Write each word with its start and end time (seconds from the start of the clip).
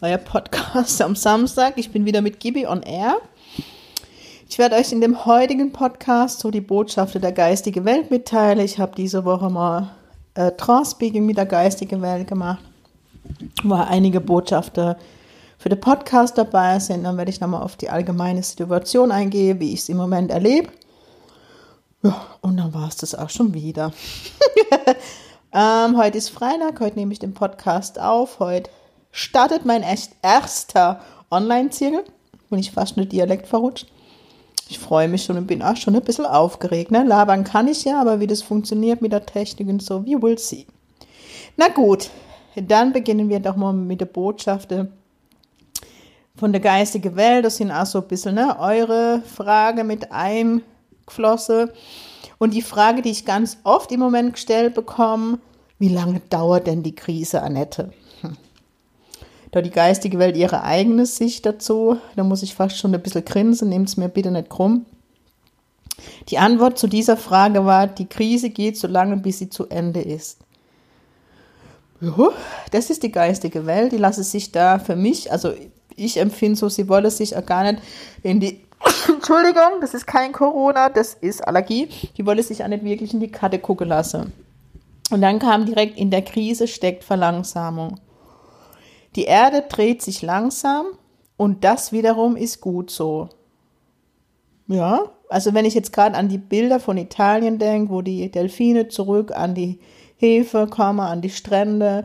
euer 0.00 0.18
Podcast 0.18 1.00
am 1.00 1.16
Samstag. 1.16 1.74
Ich 1.76 1.90
bin 1.90 2.04
wieder 2.04 2.20
mit 2.20 2.38
Gibi 2.40 2.66
on 2.66 2.82
Air. 2.82 3.16
Ich 4.48 4.58
werde 4.58 4.76
euch 4.76 4.92
in 4.92 5.00
dem 5.00 5.24
heutigen 5.24 5.72
Podcast 5.72 6.40
so 6.40 6.50
die 6.50 6.60
Botschaften 6.60 7.22
der 7.22 7.32
geistigen 7.32 7.84
Welt 7.84 8.10
mitteilen. 8.10 8.60
Ich 8.60 8.78
habe 8.78 8.92
diese 8.94 9.24
Woche 9.24 9.48
mal 9.48 9.90
äh, 10.34 10.52
Transpeaking 10.52 11.24
mit 11.24 11.38
der 11.38 11.46
geistigen 11.46 12.02
Welt 12.02 12.28
gemacht, 12.28 12.62
wo 13.64 13.74
einige 13.74 14.20
Botschaften 14.20 14.96
für 15.58 15.68
den 15.70 15.80
Podcast 15.80 16.36
dabei 16.36 16.78
sind. 16.78 17.04
Dann 17.04 17.16
werde 17.16 17.30
ich 17.30 17.40
nochmal 17.40 17.62
auf 17.62 17.76
die 17.76 17.88
allgemeine 17.88 18.42
Situation 18.42 19.10
eingehen, 19.10 19.60
wie 19.60 19.72
ich 19.72 19.80
es 19.80 19.88
im 19.88 19.96
Moment 19.96 20.30
erlebe. 20.30 20.68
Ja, 22.02 22.26
und 22.42 22.58
dann 22.58 22.74
war 22.74 22.88
es 22.88 22.96
das 22.96 23.14
auch 23.14 23.30
schon 23.30 23.54
wieder. 23.54 23.92
ähm, 25.52 25.96
heute 25.96 26.18
ist 26.18 26.28
Freitag, 26.28 26.80
heute 26.80 26.98
nehme 26.98 27.12
ich 27.12 27.18
den 27.18 27.34
Podcast 27.34 27.98
auf. 27.98 28.40
Heute 28.40 28.70
startet 29.16 29.64
mein 29.64 29.82
erster 30.22 31.00
Online-Ziel. 31.30 32.04
Bin 32.50 32.58
ich 32.58 32.70
fast 32.70 32.98
nur 32.98 33.06
Dialekt 33.06 33.46
verrutscht. 33.46 33.86
Ich 34.68 34.78
freue 34.78 35.08
mich 35.08 35.24
schon 35.24 35.38
und 35.38 35.46
bin 35.46 35.62
auch 35.62 35.76
schon 35.76 35.96
ein 35.96 36.02
bisschen 36.02 36.26
aufgeregt. 36.26 36.90
Ne? 36.90 37.02
Labern 37.02 37.44
kann 37.44 37.66
ich 37.66 37.84
ja, 37.84 38.00
aber 38.00 38.20
wie 38.20 38.26
das 38.26 38.42
funktioniert 38.42 39.00
mit 39.00 39.12
der 39.12 39.24
Technik 39.24 39.68
und 39.68 39.82
so, 39.82 40.04
we 40.04 40.20
will 40.20 40.38
see. 40.38 40.66
Na 41.56 41.68
gut, 41.68 42.10
dann 42.56 42.92
beginnen 42.92 43.30
wir 43.30 43.40
doch 43.40 43.56
mal 43.56 43.72
mit 43.72 44.02
der 44.02 44.06
Botschaft 44.06 44.74
von 46.36 46.52
der 46.52 46.60
geistigen 46.60 47.16
Welt. 47.16 47.44
Das 47.46 47.56
sind 47.56 47.70
auch 47.70 47.86
so 47.86 48.00
ein 48.02 48.08
bisschen 48.08 48.34
ne, 48.34 48.56
eure 48.60 49.22
Frage 49.22 49.82
mit 49.82 50.12
eingeflossen. 50.12 51.70
Und 52.36 52.52
die 52.52 52.62
Frage, 52.62 53.00
die 53.00 53.12
ich 53.12 53.24
ganz 53.24 53.56
oft 53.64 53.90
im 53.92 54.00
Moment 54.00 54.34
gestellt 54.34 54.74
bekomme, 54.74 55.38
wie 55.78 55.88
lange 55.88 56.20
dauert 56.28 56.66
denn 56.66 56.82
die 56.82 56.94
Krise, 56.94 57.42
Annette? 57.42 57.92
Da 59.52 59.62
die 59.62 59.70
geistige 59.70 60.18
Welt 60.18 60.36
ihre 60.36 60.62
eigene 60.62 61.06
Sicht 61.06 61.46
dazu. 61.46 61.98
Da 62.16 62.24
muss 62.24 62.42
ich 62.42 62.54
fast 62.54 62.78
schon 62.78 62.94
ein 62.94 63.02
bisschen 63.02 63.24
grinsen, 63.24 63.68
nehmt 63.68 63.88
es 63.88 63.96
mir 63.96 64.08
bitte 64.08 64.30
nicht 64.30 64.50
krumm. 64.50 64.86
Die 66.28 66.38
Antwort 66.38 66.78
zu 66.78 66.86
dieser 66.86 67.16
Frage 67.16 67.64
war, 67.64 67.86
die 67.86 68.06
Krise 68.06 68.50
geht 68.50 68.76
so 68.76 68.86
lange, 68.86 69.16
bis 69.16 69.38
sie 69.38 69.48
zu 69.48 69.66
Ende 69.68 70.00
ist. 70.00 70.38
Ja, 72.00 72.30
das 72.72 72.90
ist 72.90 73.02
die 73.02 73.12
geistige 73.12 73.64
Welt, 73.64 73.92
die 73.92 73.96
lasse 73.96 74.22
sich 74.22 74.52
da 74.52 74.78
für 74.78 74.96
mich, 74.96 75.32
also 75.32 75.52
ich 75.94 76.18
empfinde 76.18 76.58
so, 76.58 76.68
sie 76.68 76.88
wolle 76.90 77.10
sich 77.10 77.34
auch 77.36 77.46
gar 77.46 77.62
nicht 77.62 77.82
in 78.22 78.40
die, 78.40 78.60
Entschuldigung, 79.08 79.80
das 79.80 79.94
ist 79.94 80.06
kein 80.06 80.32
Corona, 80.32 80.90
das 80.90 81.14
ist 81.14 81.46
Allergie, 81.46 81.88
die 82.18 82.26
wolle 82.26 82.42
sich 82.42 82.62
auch 82.62 82.68
nicht 82.68 82.84
wirklich 82.84 83.14
in 83.14 83.20
die 83.20 83.30
Karte 83.30 83.58
gucken 83.58 83.88
lassen. 83.88 84.32
Und 85.10 85.22
dann 85.22 85.38
kam 85.38 85.64
direkt, 85.64 85.96
in 85.96 86.10
der 86.10 86.22
Krise 86.22 86.68
steckt 86.68 87.04
Verlangsamung. 87.04 87.98
Die 89.16 89.24
Erde 89.24 89.64
dreht 89.68 90.02
sich 90.02 90.22
langsam 90.22 90.86
und 91.36 91.64
das 91.64 91.90
wiederum 91.90 92.36
ist 92.36 92.60
gut 92.60 92.90
so. 92.90 93.28
Ja, 94.68 95.00
also 95.28 95.54
wenn 95.54 95.64
ich 95.64 95.74
jetzt 95.74 95.92
gerade 95.92 96.16
an 96.16 96.28
die 96.28 96.38
Bilder 96.38 96.80
von 96.80 96.98
Italien 96.98 97.58
denke, 97.58 97.92
wo 97.92 98.02
die 98.02 98.30
Delfine 98.30 98.88
zurück 98.88 99.32
an 99.34 99.54
die 99.54 99.78
Hefe 100.16 100.66
kommen, 100.66 101.00
an 101.00 101.20
die 101.20 101.30
Strände. 101.30 102.04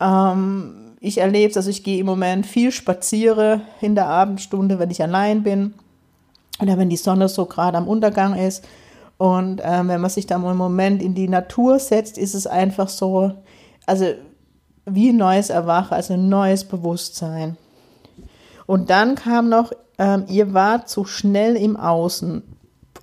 Ähm, 0.00 0.96
ich 1.00 1.18
erlebe 1.18 1.50
es, 1.50 1.56
also 1.56 1.70
ich 1.70 1.84
gehe 1.84 2.00
im 2.00 2.06
Moment 2.06 2.46
viel 2.46 2.72
spaziere 2.72 3.62
in 3.80 3.94
der 3.94 4.06
Abendstunde, 4.06 4.78
wenn 4.78 4.90
ich 4.90 5.02
allein 5.02 5.42
bin 5.42 5.74
oder 6.60 6.78
wenn 6.78 6.88
die 6.88 6.96
Sonne 6.96 7.28
so 7.28 7.46
gerade 7.46 7.78
am 7.78 7.88
Untergang 7.88 8.34
ist. 8.34 8.66
Und 9.18 9.62
ähm, 9.64 9.88
wenn 9.88 10.00
man 10.00 10.10
sich 10.10 10.26
da 10.26 10.36
einen 10.36 10.56
Moment 10.56 11.02
in 11.02 11.14
die 11.14 11.28
Natur 11.28 11.78
setzt, 11.78 12.18
ist 12.18 12.34
es 12.34 12.46
einfach 12.46 12.88
so, 12.88 13.32
also 13.86 14.06
wie 14.86 15.10
ein 15.10 15.16
neues 15.16 15.50
Erwachen, 15.50 15.94
also 15.94 16.14
ein 16.14 16.28
neues 16.28 16.64
Bewusstsein. 16.64 17.56
Und 18.66 18.90
dann 18.90 19.16
kam 19.16 19.48
noch, 19.48 19.72
ähm, 19.98 20.24
ihr 20.28 20.54
wart 20.54 20.88
zu 20.88 21.04
schnell 21.04 21.56
im 21.56 21.76
Außen 21.76 22.42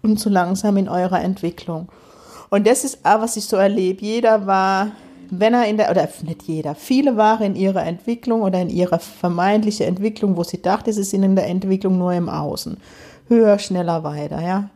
und 0.02 0.20
zu 0.20 0.30
langsam 0.30 0.78
in 0.78 0.90
eurer 0.90 1.22
Entwicklung. 1.22 1.90
Und 2.50 2.68
das 2.68 2.84
ist 2.84 3.06
auch, 3.06 3.22
was 3.22 3.38
ich 3.38 3.46
so 3.46 3.58
erlebe. 3.58 4.02
Jeder 4.02 4.46
war, 4.46 4.92
wenn 5.30 5.54
er 5.54 5.66
in 5.68 5.78
der, 5.78 5.90
oder 5.90 6.08
nicht 6.24 6.44
jeder, 6.44 6.76
viele 6.76 7.18
waren 7.18 7.44
in 7.44 7.56
ihrer 7.56 7.84
Entwicklung 7.86 8.44
oder 8.44 8.62
in 8.62 8.70
ihrer 8.70 9.00
vermeintlichen 9.00 9.88
Entwicklung, 9.88 10.38
wo 10.38 10.44
sie 10.44 10.62
dachte, 10.62 10.94
sie 10.94 11.04
sind 11.04 11.24
in 11.24 11.36
der 11.36 11.48
Entwicklung 11.48 11.98
nur 11.98 12.14
im 12.14 12.30
Außen. 12.30 12.78
Höher, 13.28 13.58
schneller, 13.60 14.04
weiter, 14.04 14.42
ja. 14.42 14.70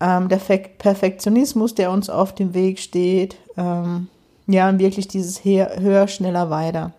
Ähm, 0.00 0.28
der 0.28 0.36
Perfektionismus, 0.36 1.74
der 1.74 1.90
uns 1.90 2.08
auf 2.08 2.34
dem 2.34 2.54
Weg 2.54 2.78
steht, 2.78 3.36
ähm, 3.56 4.08
ja, 4.52 4.68
und 4.68 4.78
wirklich 4.78 5.08
dieses 5.08 5.44
höher, 5.44 6.08
schneller, 6.08 6.50
weiter. 6.50 6.92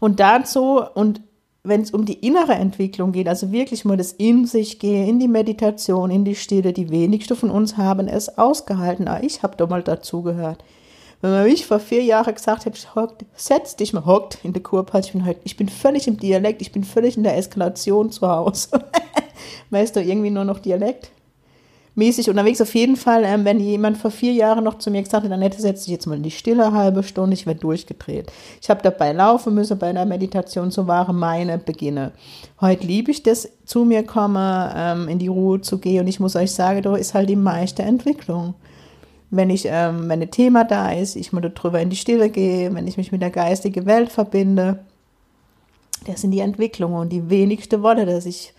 Und 0.00 0.20
dazu, 0.20 0.82
und 0.94 1.20
wenn 1.62 1.80
es 1.80 1.92
um 1.92 2.04
die 2.04 2.26
innere 2.26 2.52
Entwicklung 2.54 3.12
geht, 3.12 3.26
also 3.26 3.50
wirklich 3.50 3.86
mal 3.86 3.96
das 3.96 4.12
in 4.12 4.46
sich 4.46 4.78
gehen, 4.78 5.08
in 5.08 5.18
die 5.18 5.28
Meditation, 5.28 6.10
in 6.10 6.24
die 6.24 6.34
Stille, 6.34 6.74
die 6.74 6.90
wenigsten 6.90 7.36
von 7.36 7.50
uns 7.50 7.78
haben 7.78 8.06
es 8.06 8.36
ausgehalten. 8.36 9.08
Ah, 9.08 9.20
ich 9.22 9.42
habe 9.42 9.56
doch 9.56 9.70
mal 9.70 9.82
dazugehört. 9.82 10.62
Wenn 11.22 11.30
man 11.30 11.44
mich 11.44 11.64
vor 11.64 11.80
vier 11.80 12.02
Jahren 12.02 12.34
gesagt 12.34 12.66
hätte, 12.66 12.94
hockt, 12.94 13.24
setz 13.34 13.76
dich 13.76 13.94
mal, 13.94 14.04
hockt 14.04 14.38
in 14.42 14.52
der 14.52 14.62
Kurpause, 14.62 15.06
ich 15.06 15.12
bin 15.12 15.24
heute, 15.24 15.40
ich 15.44 15.56
bin 15.56 15.70
völlig 15.70 16.06
im 16.06 16.18
Dialekt, 16.18 16.60
ich 16.60 16.70
bin 16.70 16.84
völlig 16.84 17.16
in 17.16 17.22
der 17.22 17.38
Eskalation 17.38 18.10
zu 18.10 18.28
Hause. 18.28 18.68
weißt 19.70 19.96
du, 19.96 20.02
irgendwie 20.02 20.28
nur 20.28 20.44
noch 20.44 20.58
Dialekt? 20.58 21.10
Mäßig 21.94 22.28
unterwegs. 22.28 22.60
Auf 22.60 22.74
jeden 22.74 22.96
Fall, 22.96 23.24
ähm, 23.24 23.44
wenn 23.44 23.60
jemand 23.60 23.96
vor 23.96 24.10
vier 24.10 24.32
Jahren 24.32 24.64
noch 24.64 24.78
zu 24.78 24.90
mir 24.90 25.02
gesagt 25.02 25.24
hat, 25.24 25.32
Annette, 25.32 25.60
setz 25.60 25.84
dich 25.84 25.92
jetzt 25.92 26.06
mal 26.06 26.16
in 26.16 26.22
die 26.22 26.30
Stille 26.30 26.72
halbe 26.72 27.02
Stunde, 27.02 27.34
ich 27.34 27.46
werde 27.46 27.60
durchgedreht. 27.60 28.32
Ich 28.60 28.70
habe 28.70 28.82
dabei 28.82 29.12
laufen 29.12 29.54
müssen 29.54 29.78
bei 29.78 29.88
einer 29.88 30.04
Meditation, 30.04 30.70
so 30.70 30.86
waren 30.86 31.16
meine 31.16 31.58
Beginne. 31.58 32.12
Heute 32.60 32.86
liebe 32.86 33.10
ich 33.10 33.22
das, 33.22 33.48
zu 33.64 33.84
mir 33.84 34.04
komme, 34.04 34.72
ähm, 34.76 35.08
in 35.08 35.18
die 35.18 35.28
Ruhe 35.28 35.60
zu 35.60 35.78
gehen 35.78 36.00
und 36.00 36.08
ich 36.08 36.20
muss 36.20 36.36
euch 36.36 36.52
sagen, 36.52 36.82
da 36.82 36.96
ist 36.96 37.14
halt 37.14 37.28
die 37.28 37.36
meiste 37.36 37.82
Entwicklung. 37.82 38.54
Wenn 39.30 39.50
ich, 39.50 39.66
ähm, 39.68 40.08
wenn 40.08 40.22
ein 40.22 40.30
Thema 40.30 40.64
da 40.64 40.92
ist, 40.92 41.16
ich 41.16 41.32
mal 41.32 41.40
darüber 41.40 41.80
in 41.80 41.90
die 41.90 41.96
Stille 41.96 42.30
gehe, 42.30 42.72
wenn 42.74 42.86
ich 42.86 42.96
mich 42.96 43.10
mit 43.10 43.22
der 43.22 43.30
geistigen 43.30 43.86
Welt 43.86 44.12
verbinde, 44.12 44.80
das 46.06 46.20
sind 46.20 46.32
die 46.32 46.40
Entwicklungen 46.40 47.00
und 47.00 47.08
die 47.10 47.30
wenigste 47.30 47.82
Wolle, 47.82 48.04
dass 48.06 48.26
ich 48.26 48.52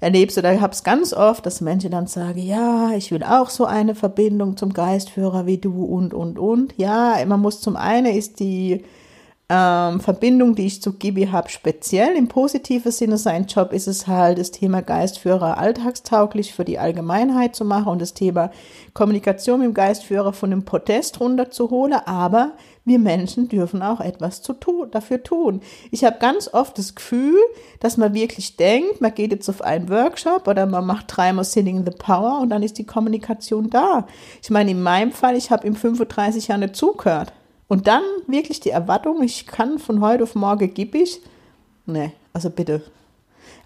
erlebst 0.00 0.38
oder 0.38 0.60
habe 0.60 0.72
es 0.72 0.82
ganz 0.82 1.12
oft, 1.12 1.44
dass 1.46 1.60
Menschen 1.60 1.90
dann 1.90 2.06
sagen, 2.06 2.38
ja, 2.40 2.90
ich 2.96 3.12
will 3.12 3.22
auch 3.22 3.50
so 3.50 3.66
eine 3.66 3.94
Verbindung 3.94 4.56
zum 4.56 4.72
Geistführer 4.72 5.46
wie 5.46 5.58
du 5.58 5.84
und, 5.84 6.14
und, 6.14 6.38
und. 6.38 6.74
Ja, 6.76 7.16
man 7.26 7.40
muss 7.40 7.60
zum 7.60 7.76
einen 7.76 8.14
ist 8.14 8.40
die 8.40 8.82
ähm, 9.50 9.98
Verbindung, 9.98 10.54
die 10.54 10.66
ich 10.66 10.80
zu 10.80 10.92
Gibi 10.92 11.26
habe, 11.26 11.50
speziell 11.50 12.14
im 12.16 12.28
positiven 12.28 12.92
Sinne. 12.92 13.18
Sein 13.18 13.46
Job 13.46 13.72
ist 13.72 13.88
es 13.88 14.06
halt, 14.06 14.38
das 14.38 14.52
Thema 14.52 14.80
Geistführer 14.80 15.58
alltagstauglich 15.58 16.54
für 16.54 16.64
die 16.64 16.78
Allgemeinheit 16.78 17.56
zu 17.56 17.64
machen 17.64 17.88
und 17.88 18.00
das 18.00 18.14
Thema 18.14 18.52
Kommunikation 18.94 19.58
mit 19.58 19.66
dem 19.66 19.74
Geistführer 19.74 20.32
von 20.32 20.50
dem 20.50 20.64
Protest 20.64 21.20
runterzuholen. 21.20 21.98
Aber 22.06 22.52
wir 22.84 22.98
Menschen 22.98 23.48
dürfen 23.48 23.82
auch 23.82 24.00
etwas 24.00 24.42
zu 24.42 24.52
tun, 24.52 24.90
dafür 24.90 25.22
tun. 25.22 25.60
Ich 25.90 26.04
habe 26.04 26.18
ganz 26.18 26.52
oft 26.52 26.78
das 26.78 26.94
Gefühl, 26.94 27.38
dass 27.78 27.96
man 27.96 28.14
wirklich 28.14 28.56
denkt, 28.56 29.00
man 29.00 29.14
geht 29.14 29.32
jetzt 29.32 29.48
auf 29.48 29.62
einen 29.62 29.88
Workshop 29.88 30.48
oder 30.48 30.66
man 30.66 30.86
macht 30.86 31.06
dreimal 31.08 31.44
Sitting 31.44 31.78
in 31.78 31.84
the 31.84 31.92
Power 31.92 32.40
und 32.40 32.50
dann 32.50 32.62
ist 32.62 32.78
die 32.78 32.86
Kommunikation 32.86 33.70
da. 33.70 34.06
Ich 34.42 34.50
meine, 34.50 34.70
in 34.70 34.82
meinem 34.82 35.12
Fall, 35.12 35.36
ich 35.36 35.50
habe 35.50 35.66
ihm 35.66 35.76
35 35.76 36.48
Jahre 36.48 36.62
nicht 36.62 36.76
zugehört. 36.76 37.32
Und 37.68 37.86
dann 37.86 38.02
wirklich 38.26 38.58
die 38.58 38.70
Erwartung, 38.70 39.22
ich 39.22 39.46
kann 39.46 39.78
von 39.78 40.00
heute 40.00 40.24
auf 40.24 40.34
morgen 40.34 40.74
gib 40.74 40.94
ich. 40.94 41.20
Nee, 41.86 42.12
also 42.32 42.50
bitte. 42.50 42.82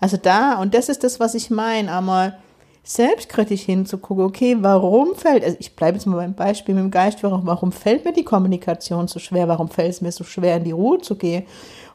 Also 0.01 0.19
da, 0.19 0.61
und 0.61 0.75
das 0.75 0.91
ist 0.91 1.05
das, 1.05 1.21
was 1.21 1.35
ich 1.35 1.49
meine, 1.51 1.91
einmal 1.91 2.39
selbstkritisch 2.87 3.63
hinzugucken, 3.63 4.25
okay, 4.25 4.57
warum 4.61 5.15
fällt, 5.15 5.43
also 5.43 5.57
ich 5.59 5.75
bleibe 5.75 5.97
jetzt 5.97 6.07
mal 6.07 6.17
beim 6.17 6.35
Beispiel 6.35 6.75
mit 6.75 6.85
dem 6.85 6.91
Geistführer, 6.91 7.41
warum 7.45 7.73
fällt 7.73 8.05
mir 8.05 8.13
die 8.13 8.25
Kommunikation 8.25 9.09
so 9.09 9.19
schwer, 9.19 9.49
warum 9.49 9.69
fällt 9.69 9.91
es 9.91 10.01
mir 10.03 10.13
so 10.13 10.23
schwer, 10.23 10.59
in 10.59 10.65
die 10.65 10.73
Ruhe 10.73 11.01
zu 11.01 11.17
gehen? 11.17 11.45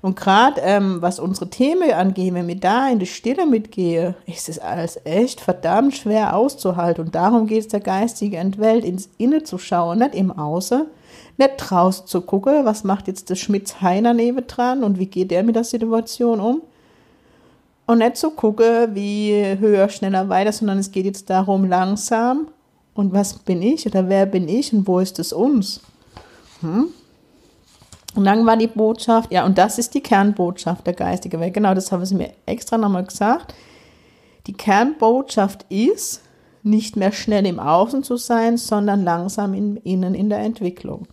Und 0.01 0.15
gerade 0.15 0.61
ähm, 0.61 1.01
was 1.01 1.19
unsere 1.19 1.49
Themen 1.49 1.91
angeht, 1.91 2.33
wenn 2.33 2.49
ich 2.49 2.59
da 2.59 2.89
in 2.89 2.99
die 2.99 3.05
Stille 3.05 3.45
mitgehe, 3.45 4.15
ist 4.25 4.49
es 4.49 4.57
alles 4.57 4.99
echt 5.03 5.41
verdammt 5.41 5.93
schwer 5.93 6.35
auszuhalten. 6.35 7.05
Und 7.05 7.15
darum 7.15 7.47
geht 7.47 7.59
es 7.59 7.67
der 7.67 7.81
geistigen 7.81 8.57
Welt, 8.57 8.85
ins 8.85 9.09
Inne 9.17 9.43
zu 9.43 9.57
schauen, 9.57 9.99
nicht 9.99 10.15
im 10.15 10.31
Außen, 10.31 10.87
nicht 11.37 11.53
draußen 11.57 12.07
zu 12.07 12.21
gucken, 12.21 12.65
was 12.65 12.83
macht 12.83 13.07
jetzt 13.07 13.29
der 13.29 13.35
Schmitz 13.35 13.81
Heiner 13.81 14.13
neben 14.13 14.47
dran 14.47 14.83
und 14.83 14.97
wie 14.97 15.07
geht 15.07 15.31
der 15.31 15.43
mit 15.43 15.55
der 15.55 15.65
Situation 15.65 16.39
um, 16.39 16.61
Und 17.89 17.97
nicht 17.97 18.17
so 18.17 18.29
gucke, 18.29 18.87
wie 18.93 19.57
höher, 19.57 19.89
schneller, 19.89 20.29
weiter, 20.29 20.51
sondern 20.51 20.77
es 20.77 20.91
geht 20.91 21.05
jetzt 21.05 21.27
darum, 21.27 21.67
langsam 21.67 22.49
und 22.93 23.13
was 23.13 23.39
bin 23.39 23.63
ich 23.63 23.87
oder 23.87 24.07
wer 24.07 24.27
bin 24.27 24.47
ich 24.47 24.71
und 24.71 24.87
wo 24.87 24.99
ist 24.99 25.17
es 25.17 25.33
uns? 25.33 25.81
Hm? 26.61 26.89
Und 28.13 28.25
dann 28.25 28.45
war 28.45 28.57
die 28.57 28.67
Botschaft, 28.67 29.33
ja, 29.33 29.43
und 29.43 29.57
das 29.57 29.79
ist 29.79 29.95
die 29.95 30.03
Kernbotschaft 30.03 30.85
der 30.85 30.93
geistigen 30.93 31.39
Welt. 31.39 31.55
Genau, 31.55 31.73
das 31.73 31.91
haben 31.91 32.05
sie 32.05 32.13
mir 32.13 32.29
extra 32.45 32.77
nochmal 32.77 33.05
gesagt. 33.05 33.55
Die 34.45 34.53
Kernbotschaft 34.53 35.65
ist, 35.69 36.21
nicht 36.61 36.95
mehr 36.95 37.11
schnell 37.11 37.47
im 37.47 37.59
Außen 37.59 38.03
zu 38.03 38.17
sein, 38.17 38.57
sondern 38.57 39.03
langsam 39.03 39.55
in, 39.55 39.77
innen 39.77 40.13
in 40.13 40.29
der 40.29 40.41
Entwicklung. 40.41 41.07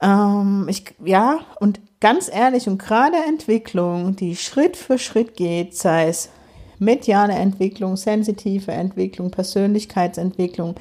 Ähm, 0.00 0.68
ich, 0.70 0.94
ja, 1.04 1.40
und 1.60 1.80
ganz 2.04 2.28
ehrlich, 2.30 2.68
und 2.68 2.76
gerade 2.76 3.16
Entwicklung, 3.26 4.14
die 4.14 4.36
Schritt 4.36 4.76
für 4.76 4.98
Schritt 4.98 5.38
geht, 5.38 5.74
sei 5.74 6.08
es 6.08 6.28
mediale 6.78 7.32
Entwicklung, 7.32 7.96
sensitive 7.96 8.72
Entwicklung, 8.72 9.30
Persönlichkeitsentwicklung, 9.30 10.74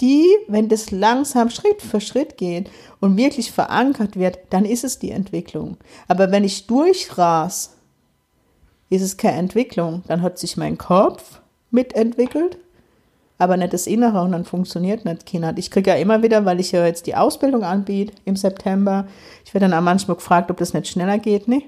die, 0.00 0.28
wenn 0.46 0.68
das 0.68 0.92
langsam 0.92 1.50
Schritt 1.50 1.82
für 1.82 2.00
Schritt 2.00 2.36
geht 2.36 2.70
und 3.00 3.16
wirklich 3.16 3.50
verankert 3.50 4.16
wird, 4.16 4.38
dann 4.50 4.64
ist 4.64 4.84
es 4.84 5.00
die 5.00 5.10
Entwicklung. 5.10 5.76
Aber 6.06 6.30
wenn 6.30 6.44
ich 6.44 6.68
durchras, 6.68 7.74
ist 8.90 9.02
es 9.02 9.16
keine 9.16 9.38
Entwicklung. 9.38 10.04
Dann 10.06 10.22
hat 10.22 10.38
sich 10.38 10.56
mein 10.56 10.78
Kopf 10.78 11.40
mitentwickelt 11.72 12.58
aber 13.40 13.56
nicht 13.56 13.72
das 13.72 13.86
Innere 13.86 14.20
und 14.20 14.32
dann 14.32 14.44
funktioniert 14.44 15.04
nicht 15.06 15.24
Kinder. 15.24 15.54
Ich 15.56 15.70
kriege 15.70 15.90
ja 15.90 15.96
immer 15.96 16.22
wieder, 16.22 16.44
weil 16.44 16.60
ich 16.60 16.72
ja 16.72 16.84
jetzt 16.84 17.06
die 17.06 17.16
Ausbildung 17.16 17.64
anbiete 17.64 18.12
im 18.26 18.36
September, 18.36 19.06
ich 19.44 19.54
werde 19.54 19.68
dann 19.68 19.78
auch 19.78 19.82
manchmal 19.82 20.16
gefragt, 20.16 20.50
ob 20.50 20.58
das 20.58 20.74
nicht 20.74 20.88
schneller 20.88 21.18
geht, 21.18 21.48
ne? 21.48 21.62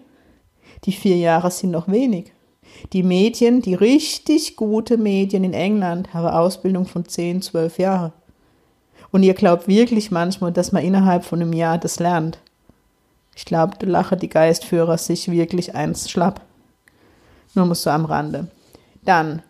Die 0.85 0.93
vier 0.93 1.17
Jahre 1.17 1.51
sind 1.51 1.71
noch 1.71 1.89
wenig. 1.89 2.33
Die 2.93 3.03
Medien, 3.03 3.63
die 3.63 3.75
richtig 3.75 4.57
gute 4.57 4.99
Medien 4.99 5.45
in 5.45 5.55
England, 5.55 6.13
haben 6.13 6.27
Ausbildung 6.27 6.85
von 6.87 7.07
zehn, 7.07 7.41
zwölf 7.41 7.79
Jahren. 7.79 8.13
Und 9.11 9.23
ihr 9.23 9.35
glaubt 9.35 9.67
wirklich 9.67 10.11
manchmal, 10.11 10.53
dass 10.53 10.73
man 10.73 10.85
innerhalb 10.85 11.25
von 11.25 11.41
einem 11.41 11.53
Jahr 11.53 11.79
das 11.79 12.01
lernt. 12.01 12.39
Ich 13.35 13.47
glaube, 13.47 13.77
da 13.79 13.87
lachen 13.87 14.19
die 14.19 14.29
Geistführer 14.29 14.99
sich 14.99 15.31
wirklich 15.31 15.75
eins 15.75 16.11
schlapp. 16.11 16.43
Nur 17.55 17.67
muss 17.67 17.83
so 17.83 17.91
am 17.91 18.05
Rande. 18.05 18.49
Dann 19.05 19.43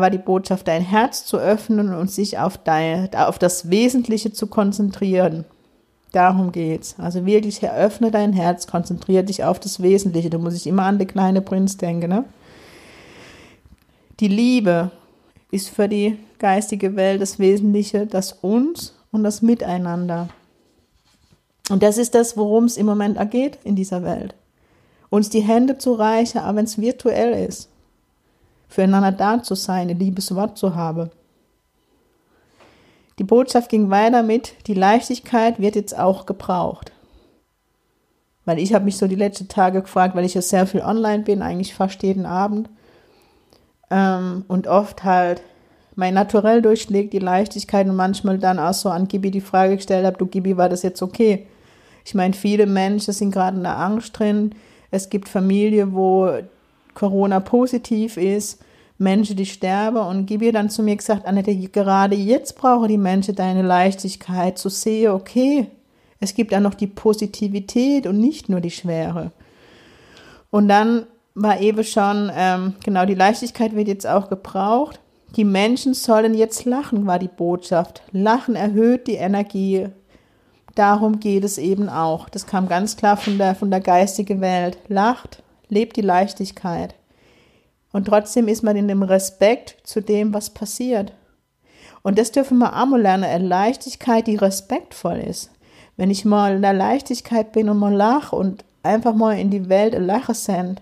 war 0.00 0.10
die 0.10 0.18
Botschaft, 0.18 0.66
dein 0.66 0.82
Herz 0.82 1.24
zu 1.24 1.38
öffnen 1.38 1.94
und 1.94 2.10
sich 2.10 2.38
auf, 2.38 2.58
dein, 2.58 3.14
auf 3.14 3.38
das 3.38 3.70
Wesentliche 3.70 4.32
zu 4.32 4.48
konzentrieren. 4.48 5.44
Darum 6.12 6.52
geht's. 6.52 6.96
Also 6.98 7.26
wirklich 7.26 7.62
eröffne 7.62 8.10
dein 8.10 8.32
Herz, 8.32 8.66
konzentriere 8.66 9.24
dich 9.24 9.44
auf 9.44 9.60
das 9.60 9.80
Wesentliche. 9.80 10.30
Da 10.30 10.38
muss 10.38 10.54
ich 10.54 10.66
immer 10.66 10.84
an 10.84 10.98
den 10.98 11.06
kleinen 11.06 11.44
Prinz 11.44 11.76
denken. 11.76 12.08
Ne? 12.08 12.24
Die 14.18 14.28
Liebe 14.28 14.90
ist 15.50 15.68
für 15.68 15.88
die 15.88 16.18
geistige 16.38 16.96
Welt 16.96 17.20
das 17.20 17.38
Wesentliche, 17.38 18.06
das 18.06 18.32
uns 18.32 18.94
und 19.12 19.22
das 19.22 19.42
Miteinander. 19.42 20.28
Und 21.70 21.82
das 21.82 21.98
ist 21.98 22.14
das, 22.14 22.36
worum 22.36 22.64
es 22.64 22.78
im 22.78 22.86
Moment 22.86 23.18
geht 23.30 23.58
in 23.62 23.76
dieser 23.76 24.02
Welt. 24.02 24.34
Uns 25.10 25.28
die 25.28 25.40
Hände 25.40 25.78
zu 25.78 25.92
reichen, 25.92 26.38
auch 26.38 26.54
wenn 26.54 26.64
es 26.64 26.78
virtuell 26.78 27.46
ist 27.46 27.68
füreinander 28.68 29.12
da 29.12 29.42
zu 29.42 29.54
sein, 29.54 29.88
ein 29.88 29.98
liebes 29.98 30.34
Wort 30.34 30.58
zu 30.58 30.74
haben. 30.74 31.10
Die 33.18 33.24
Botschaft 33.24 33.68
ging 33.68 33.90
weiter 33.90 34.22
mit, 34.22 34.54
die 34.66 34.74
Leichtigkeit 34.74 35.58
wird 35.58 35.74
jetzt 35.74 35.98
auch 35.98 36.26
gebraucht. 36.26 36.92
Weil 38.44 38.58
ich 38.58 38.72
habe 38.72 38.84
mich 38.84 38.96
so 38.96 39.08
die 39.08 39.16
letzten 39.16 39.48
Tage 39.48 39.82
gefragt, 39.82 40.14
weil 40.14 40.24
ich 40.24 40.34
ja 40.34 40.42
sehr 40.42 40.66
viel 40.66 40.80
online 40.80 41.24
bin, 41.24 41.42
eigentlich 41.42 41.74
fast 41.74 42.02
jeden 42.02 42.26
Abend. 42.26 42.70
Ähm, 43.90 44.44
und 44.46 44.68
oft 44.68 45.02
halt 45.04 45.42
mein 45.96 46.14
Naturell 46.14 46.62
durchschlägt 46.62 47.12
die 47.12 47.18
Leichtigkeit 47.18 47.88
und 47.88 47.96
manchmal 47.96 48.38
dann 48.38 48.60
auch 48.60 48.72
so 48.72 48.88
an 48.88 49.08
Gibi 49.08 49.32
die 49.32 49.40
Frage 49.40 49.76
gestellt 49.76 50.06
habe, 50.06 50.16
du 50.16 50.26
Gibi, 50.26 50.56
war 50.56 50.68
das 50.68 50.82
jetzt 50.82 51.02
okay? 51.02 51.48
Ich 52.04 52.14
meine, 52.14 52.34
viele 52.34 52.66
Menschen 52.66 53.12
sind 53.12 53.32
gerade 53.32 53.56
in 53.56 53.64
der 53.64 53.76
Angst 53.78 54.16
drin. 54.16 54.54
Es 54.92 55.10
gibt 55.10 55.28
Familien, 55.28 55.94
wo 55.94 56.30
Corona 56.98 57.38
positiv 57.38 58.16
ist, 58.16 58.60
Menschen, 58.98 59.36
die 59.36 59.46
sterben. 59.46 59.98
Und 59.98 60.26
Gibi 60.26 60.50
dann 60.50 60.68
zu 60.68 60.82
mir 60.82 60.96
gesagt, 60.96 61.26
Annette, 61.26 61.54
gerade 61.54 62.16
jetzt 62.16 62.58
brauchen 62.58 62.88
die 62.88 62.98
Menschen 62.98 63.36
deine 63.36 63.62
Leichtigkeit, 63.62 64.58
zu 64.58 64.68
sehen, 64.68 65.12
okay, 65.12 65.68
es 66.18 66.34
gibt 66.34 66.50
ja 66.50 66.58
noch 66.58 66.74
die 66.74 66.88
Positivität 66.88 68.06
und 68.08 68.18
nicht 68.18 68.48
nur 68.48 68.60
die 68.60 68.72
Schwere. 68.72 69.30
Und 70.50 70.68
dann 70.68 71.06
war 71.34 71.60
eben 71.60 71.84
schon, 71.84 72.32
ähm, 72.34 72.74
genau, 72.84 73.06
die 73.06 73.14
Leichtigkeit 73.14 73.76
wird 73.76 73.86
jetzt 73.86 74.06
auch 74.06 74.28
gebraucht. 74.28 74.98
Die 75.36 75.44
Menschen 75.44 75.94
sollen 75.94 76.34
jetzt 76.34 76.64
lachen, 76.64 77.06
war 77.06 77.20
die 77.20 77.28
Botschaft. 77.28 78.02
Lachen 78.10 78.56
erhöht 78.56 79.06
die 79.06 79.14
Energie. 79.14 79.86
Darum 80.74 81.20
geht 81.20 81.44
es 81.44 81.58
eben 81.58 81.88
auch. 81.88 82.28
Das 82.28 82.46
kam 82.46 82.66
ganz 82.66 82.96
klar 82.96 83.16
von 83.16 83.38
der, 83.38 83.54
von 83.54 83.70
der 83.70 83.80
geistigen 83.80 84.40
Welt. 84.40 84.78
Lacht, 84.88 85.44
lebt 85.68 85.96
die 85.96 86.02
Leichtigkeit. 86.02 86.94
Und 87.92 88.06
trotzdem 88.06 88.48
ist 88.48 88.62
man 88.62 88.76
in 88.76 88.88
dem 88.88 89.02
Respekt 89.02 89.76
zu 89.82 90.00
dem, 90.00 90.34
was 90.34 90.50
passiert. 90.50 91.12
Und 92.02 92.18
das 92.18 92.32
dürfen 92.32 92.58
wir 92.58 92.80
auch 92.80 92.86
mal 92.86 93.00
lernen, 93.00 93.24
eine 93.24 93.46
Leichtigkeit, 93.46 94.26
die 94.26 94.36
respektvoll 94.36 95.18
ist. 95.18 95.50
Wenn 95.96 96.10
ich 96.10 96.24
mal 96.24 96.56
in 96.56 96.62
der 96.62 96.74
Leichtigkeit 96.74 97.52
bin 97.52 97.68
und 97.68 97.78
mal 97.78 97.94
lache 97.94 98.36
und 98.36 98.64
einfach 98.82 99.14
mal 99.14 99.38
in 99.38 99.50
die 99.50 99.68
Welt 99.68 99.94
lache 99.98 100.34
send, 100.34 100.80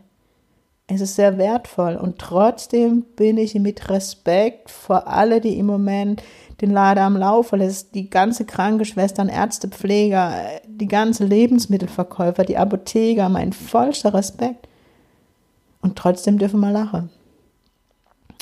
es 0.88 1.00
ist 1.00 1.16
sehr 1.16 1.36
wertvoll. 1.36 1.96
Und 1.96 2.18
trotzdem 2.18 3.02
bin 3.16 3.38
ich 3.38 3.54
mit 3.54 3.88
Respekt 3.88 4.70
vor 4.70 5.08
alle, 5.08 5.40
die 5.40 5.58
im 5.58 5.66
Moment 5.66 6.22
den 6.60 6.70
Lader 6.70 7.02
am 7.02 7.16
Laufen 7.16 7.58
lässt, 7.58 7.94
die 7.94 8.08
ganze 8.08 8.44
Krankenschwestern, 8.44 9.28
Ärzte, 9.28 9.68
Pfleger, 9.68 10.32
die 10.66 10.86
ganze 10.86 11.24
Lebensmittelverkäufer, 11.24 12.44
die 12.44 12.56
Apotheker, 12.56 13.28
mein 13.28 13.52
vollster 13.52 14.14
Respekt. 14.14 14.68
Und 15.80 15.96
trotzdem 15.96 16.38
dürfen 16.38 16.60
wir 16.60 16.72
lachen. 16.72 17.10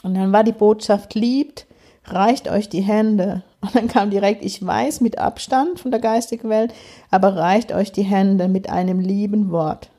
Und 0.02 0.14
dann 0.14 0.32
war 0.32 0.44
die 0.44 0.52
Botschaft, 0.52 1.14
liebt, 1.14 1.66
reicht 2.04 2.48
euch 2.48 2.68
die 2.68 2.82
Hände. 2.82 3.42
Und 3.60 3.74
dann 3.74 3.88
kam 3.88 4.10
direkt, 4.10 4.44
ich 4.44 4.64
weiß, 4.64 5.00
mit 5.00 5.18
Abstand 5.18 5.80
von 5.80 5.90
der 5.90 6.00
geistigen 6.00 6.50
Welt, 6.50 6.74
aber 7.10 7.36
reicht 7.36 7.72
euch 7.72 7.92
die 7.92 8.02
Hände 8.02 8.48
mit 8.48 8.68
einem 8.68 9.00
lieben 9.00 9.50
Wort. 9.50 9.90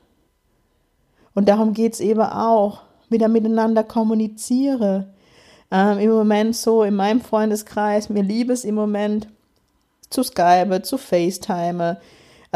Und 1.34 1.48
darum 1.48 1.74
geht 1.74 1.94
es 1.94 2.00
eben 2.00 2.20
auch, 2.20 2.82
wieder 3.08 3.28
miteinander 3.28 3.84
kommuniziere. 3.84 5.08
Ähm, 5.70 5.98
Im 5.98 6.10
Moment 6.10 6.56
so 6.56 6.82
in 6.82 6.94
meinem 6.94 7.20
Freundeskreis, 7.20 8.08
mir 8.08 8.22
liebe 8.22 8.52
es 8.52 8.64
im 8.64 8.74
Moment 8.74 9.28
zu 10.10 10.22
Skype, 10.22 10.82
zu 10.82 10.98
FaceTime, 10.98 11.98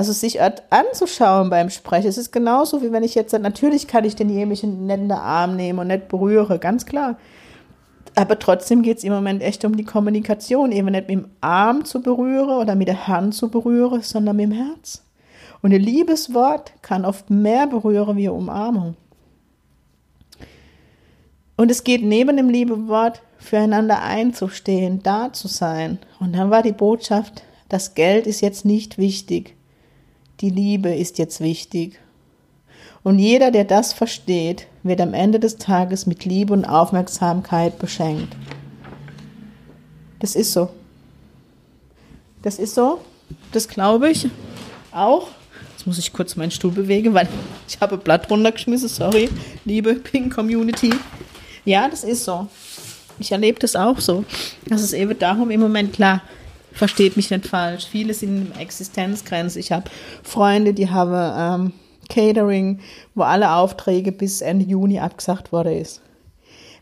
also 0.00 0.14
sich 0.14 0.40
anzuschauen 0.40 1.50
beim 1.50 1.68
Sprechen. 1.68 2.08
Es 2.08 2.16
ist 2.16 2.32
genauso, 2.32 2.80
wie 2.80 2.90
wenn 2.90 3.02
ich 3.02 3.14
jetzt, 3.14 3.38
natürlich 3.38 3.86
kann 3.86 4.06
ich 4.06 4.16
denjenigen 4.16 4.48
nicht 4.48 4.64
in 4.64 4.88
den 4.88 5.12
Arm 5.12 5.56
nehmen 5.56 5.78
und 5.78 5.88
nicht 5.88 6.08
berühre, 6.08 6.58
ganz 6.58 6.86
klar. 6.86 7.18
Aber 8.14 8.38
trotzdem 8.38 8.80
geht 8.80 8.96
es 8.96 9.04
im 9.04 9.12
Moment 9.12 9.42
echt 9.42 9.62
um 9.66 9.76
die 9.76 9.84
Kommunikation, 9.84 10.72
eben 10.72 10.92
nicht 10.92 11.08
mit 11.08 11.18
dem 11.18 11.28
Arm 11.42 11.84
zu 11.84 12.00
berühren 12.00 12.48
oder 12.48 12.76
mit 12.76 12.88
der 12.88 13.08
Hand 13.08 13.34
zu 13.34 13.50
berühren, 13.50 14.00
sondern 14.00 14.36
mit 14.36 14.46
dem 14.46 14.52
Herz. 14.52 15.04
Und 15.60 15.74
ein 15.74 15.82
Liebeswort 15.82 16.72
kann 16.80 17.04
oft 17.04 17.28
mehr 17.28 17.66
berühren 17.66 18.16
wie 18.16 18.30
Umarmung. 18.30 18.96
Und 21.58 21.70
es 21.70 21.84
geht 21.84 22.02
neben 22.02 22.38
dem 22.38 22.48
Liebewort 22.48 23.20
füreinander 23.36 24.00
einzustehen, 24.00 25.02
da 25.02 25.30
zu 25.30 25.46
sein. 25.46 25.98
Und 26.20 26.34
dann 26.34 26.48
war 26.48 26.62
die 26.62 26.72
Botschaft, 26.72 27.42
das 27.68 27.94
Geld 27.94 28.26
ist 28.26 28.40
jetzt 28.40 28.64
nicht 28.64 28.96
wichtig 28.96 29.59
die 30.40 30.50
Liebe 30.50 30.94
ist 30.94 31.18
jetzt 31.18 31.40
wichtig. 31.40 31.98
Und 33.02 33.18
jeder, 33.18 33.50
der 33.50 33.64
das 33.64 33.92
versteht, 33.92 34.66
wird 34.82 35.00
am 35.00 35.14
Ende 35.14 35.40
des 35.40 35.56
Tages 35.56 36.06
mit 36.06 36.24
Liebe 36.24 36.52
und 36.52 36.64
Aufmerksamkeit 36.64 37.78
beschenkt. 37.78 38.36
Das 40.18 40.34
ist 40.34 40.52
so. 40.52 40.68
Das 42.42 42.58
ist 42.58 42.74
so. 42.74 43.00
Das 43.52 43.68
glaube 43.68 44.10
ich 44.10 44.28
auch. 44.92 45.28
Jetzt 45.72 45.86
muss 45.86 45.98
ich 45.98 46.12
kurz 46.12 46.36
meinen 46.36 46.50
Stuhl 46.50 46.72
bewegen, 46.72 47.14
weil 47.14 47.28
ich 47.66 47.80
habe 47.80 47.96
Blatt 47.96 48.30
runtergeschmissen. 48.30 48.88
Sorry, 48.88 49.30
liebe 49.64 49.94
Pink 49.94 50.34
Community. 50.34 50.92
Ja, 51.64 51.88
das 51.88 52.04
ist 52.04 52.24
so. 52.24 52.48
Ich 53.18 53.32
erlebe 53.32 53.58
das 53.58 53.76
auch 53.76 53.98
so. 53.98 54.24
Das 54.66 54.82
ist 54.82 54.92
eben 54.92 55.18
darum 55.18 55.50
im 55.50 55.60
Moment 55.60 55.92
klar. 55.92 56.22
Versteht 56.72 57.16
mich 57.16 57.30
nicht 57.30 57.46
falsch. 57.46 57.86
Viele 57.86 58.14
sind 58.14 58.52
in 58.52 58.60
Existenzgrenze. 58.60 59.58
Ich 59.58 59.72
habe 59.72 59.90
Freunde, 60.22 60.72
die 60.72 60.90
haben 60.90 61.64
ähm, 61.64 61.72
Catering, 62.08 62.80
wo 63.14 63.22
alle 63.22 63.52
Aufträge 63.52 64.12
bis 64.12 64.40
Ende 64.40 64.64
Juni 64.64 64.98
abgesagt 64.98 65.52
worden 65.52 65.76
ist. 65.78 66.00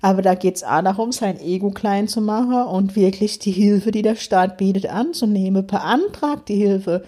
Aber 0.01 0.23
da 0.23 0.35
geht 0.35 0.57
es 0.57 0.65
auch 0.65 0.83
darum, 0.83 1.11
sein 1.11 1.41
Ego 1.41 1.71
klein 1.71 2.07
zu 2.07 2.21
machen 2.21 2.63
und 2.69 2.95
wirklich 2.95 3.39
die 3.39 3.51
Hilfe, 3.51 3.91
die 3.91 4.03
der 4.03 4.15
Staat 4.15 4.57
bietet, 4.57 4.87
anzunehmen. 4.87 5.67
Beantragt 5.67 6.49
die 6.49 6.57
Hilfe. 6.57 7.05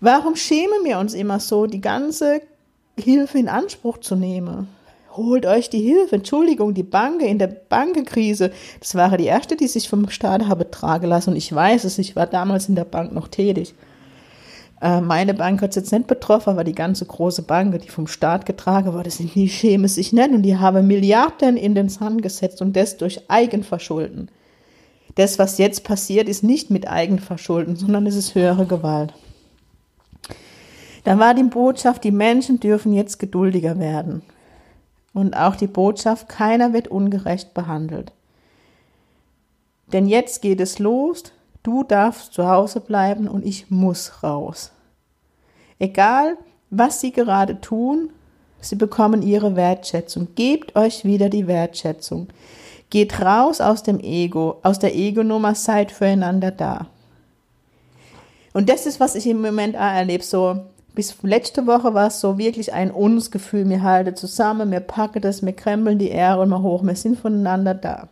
Warum 0.00 0.36
schämen 0.36 0.84
wir 0.84 0.98
uns 0.98 1.12
immer 1.12 1.40
so, 1.40 1.66
die 1.66 1.80
ganze 1.80 2.40
Hilfe 2.98 3.38
in 3.38 3.48
Anspruch 3.48 3.98
zu 3.98 4.16
nehmen? 4.16 4.68
Holt 5.18 5.44
euch 5.44 5.68
die 5.68 5.82
Hilfe. 5.82 6.16
Entschuldigung, 6.16 6.72
die 6.72 6.82
Bank 6.82 7.20
in 7.20 7.38
der 7.38 7.48
Bankenkrise, 7.48 8.50
das 8.80 8.94
war 8.94 9.16
die 9.18 9.26
erste, 9.26 9.56
die 9.56 9.66
sich 9.66 9.88
vom 9.88 10.08
Staat 10.08 10.46
habe 10.46 10.70
tragen 10.70 11.08
lassen. 11.08 11.30
Und 11.30 11.36
ich 11.36 11.54
weiß 11.54 11.84
es, 11.84 11.98
ich 11.98 12.16
war 12.16 12.26
damals 12.26 12.68
in 12.68 12.74
der 12.74 12.84
Bank 12.84 13.12
noch 13.12 13.28
tätig. 13.28 13.74
Äh, 14.80 15.00
meine 15.00 15.34
Bank 15.34 15.60
hat 15.60 15.70
es 15.70 15.76
jetzt 15.76 15.92
nicht 15.92 16.06
betroffen, 16.06 16.50
aber 16.50 16.64
die 16.64 16.74
ganze 16.74 17.04
große 17.04 17.42
Bank, 17.42 17.78
die 17.80 17.88
vom 17.88 18.06
Staat 18.06 18.46
getragen 18.46 18.92
wurde, 18.92 19.10
sind 19.10 19.34
die 19.34 19.48
Schäme 19.48 19.88
sich 19.88 20.12
nennen 20.12 20.36
und 20.36 20.42
die 20.42 20.56
haben 20.56 20.86
Milliarden 20.86 21.56
in 21.56 21.74
den 21.74 21.88
Sand 21.88 22.22
gesetzt 22.22 22.62
und 22.62 22.76
das 22.76 22.96
durch 22.96 23.28
Eigenverschulden. 23.28 24.30
Das, 25.16 25.38
was 25.38 25.58
jetzt 25.58 25.82
passiert, 25.82 26.28
ist 26.28 26.44
nicht 26.44 26.70
mit 26.70 26.88
Eigenverschulden, 26.88 27.74
sondern 27.74 28.06
es 28.06 28.14
ist 28.14 28.36
höhere 28.36 28.66
Gewalt. 28.66 29.12
Da 31.02 31.18
war 31.18 31.34
die 31.34 31.42
Botschaft, 31.42 32.04
die 32.04 32.12
Menschen 32.12 32.60
dürfen 32.60 32.92
jetzt 32.92 33.18
geduldiger 33.18 33.78
werden. 33.78 34.22
Und 35.18 35.34
auch 35.34 35.56
die 35.56 35.66
Botschaft, 35.66 36.28
keiner 36.28 36.72
wird 36.72 36.86
ungerecht 36.86 37.52
behandelt. 37.52 38.12
Denn 39.92 40.06
jetzt 40.06 40.42
geht 40.42 40.60
es 40.60 40.78
los, 40.78 41.24
du 41.64 41.82
darfst 41.82 42.34
zu 42.34 42.48
Hause 42.48 42.78
bleiben 42.78 43.26
und 43.26 43.44
ich 43.44 43.68
muss 43.68 44.22
raus. 44.22 44.70
Egal, 45.80 46.38
was 46.70 47.00
sie 47.00 47.10
gerade 47.10 47.60
tun, 47.60 48.10
sie 48.60 48.76
bekommen 48.76 49.22
ihre 49.22 49.56
Wertschätzung. 49.56 50.28
Gebt 50.36 50.76
euch 50.76 51.04
wieder 51.04 51.28
die 51.28 51.48
Wertschätzung. 51.48 52.28
Geht 52.88 53.20
raus 53.20 53.60
aus 53.60 53.82
dem 53.82 53.98
Ego, 53.98 54.60
aus 54.62 54.78
der 54.78 54.94
Ego-Nummer, 54.94 55.56
seid 55.56 55.90
füreinander 55.90 56.52
da. 56.52 56.86
Und 58.52 58.68
das 58.68 58.86
ist, 58.86 59.00
was 59.00 59.16
ich 59.16 59.26
im 59.26 59.42
Moment 59.42 59.74
erlebe, 59.74 60.22
so 60.22 60.60
bis 60.94 61.16
letzte 61.22 61.66
Woche 61.66 61.94
war 61.94 62.08
es 62.08 62.20
so 62.20 62.38
wirklich 62.38 62.72
ein 62.72 62.90
Uns-Gefühl. 62.90 63.68
Wir 63.68 63.82
halten 63.82 64.16
zusammen, 64.16 64.70
wir 64.70 64.80
packen 64.80 65.22
das, 65.22 65.44
wir 65.44 65.52
krempeln 65.52 65.98
die 65.98 66.10
Ehre 66.10 66.42
immer 66.42 66.62
hoch, 66.62 66.82
wir 66.82 66.96
sind 66.96 67.18
voneinander 67.18 67.74
da. 67.74 68.08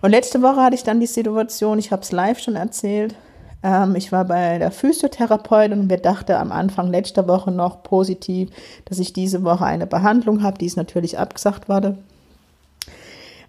Und 0.00 0.10
letzte 0.10 0.42
Woche 0.42 0.62
hatte 0.62 0.74
ich 0.74 0.82
dann 0.82 1.00
die 1.00 1.06
Situation, 1.06 1.78
ich 1.78 1.92
habe 1.92 2.02
es 2.02 2.10
live 2.10 2.40
schon 2.40 2.56
erzählt, 2.56 3.14
ähm, 3.62 3.94
ich 3.94 4.10
war 4.10 4.24
bei 4.24 4.58
der 4.58 4.72
Physiotherapeutin 4.72 5.78
und 5.78 5.90
wir 5.90 5.98
dachten 5.98 6.32
am 6.32 6.50
Anfang 6.50 6.90
letzter 6.90 7.28
Woche 7.28 7.52
noch 7.52 7.82
positiv, 7.82 8.50
dass 8.84 8.98
ich 8.98 9.12
diese 9.12 9.44
Woche 9.44 9.64
eine 9.64 9.86
Behandlung 9.86 10.42
habe, 10.42 10.58
die 10.58 10.66
ist 10.66 10.76
natürlich 10.76 11.18
abgesagt 11.18 11.68
wurde. 11.68 11.98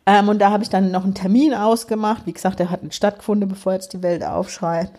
Ähm, 0.05 0.29
und 0.29 0.39
da 0.39 0.51
habe 0.51 0.63
ich 0.63 0.69
dann 0.69 0.91
noch 0.91 1.05
einen 1.05 1.15
Termin 1.15 1.53
ausgemacht. 1.53 2.25
Wie 2.25 2.33
gesagt, 2.33 2.59
der 2.59 2.69
hat 2.69 2.83
nicht 2.83 2.95
stattgefunden, 2.95 3.47
bevor 3.47 3.73
jetzt 3.73 3.93
die 3.93 4.03
Welt 4.03 4.23
aufschreit. 4.23 4.91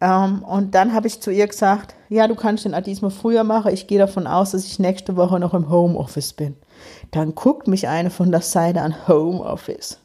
Ähm, 0.00 0.42
und 0.42 0.74
dann 0.74 0.94
habe 0.94 1.06
ich 1.06 1.20
zu 1.20 1.30
ihr 1.30 1.46
gesagt, 1.46 1.94
ja, 2.08 2.28
du 2.28 2.34
kannst 2.34 2.64
den 2.64 2.74
Adismus 2.74 3.14
früher 3.14 3.44
machen. 3.44 3.72
Ich 3.72 3.86
gehe 3.86 3.98
davon 3.98 4.26
aus, 4.26 4.52
dass 4.52 4.64
ich 4.64 4.78
nächste 4.78 5.16
Woche 5.16 5.40
noch 5.40 5.54
im 5.54 5.68
Homeoffice 5.68 6.32
bin. 6.32 6.56
Dann 7.10 7.34
guckt 7.34 7.66
mich 7.66 7.88
eine 7.88 8.10
von 8.10 8.30
der 8.30 8.40
Seite 8.40 8.82
an 8.82 9.08
Homeoffice. 9.08 9.98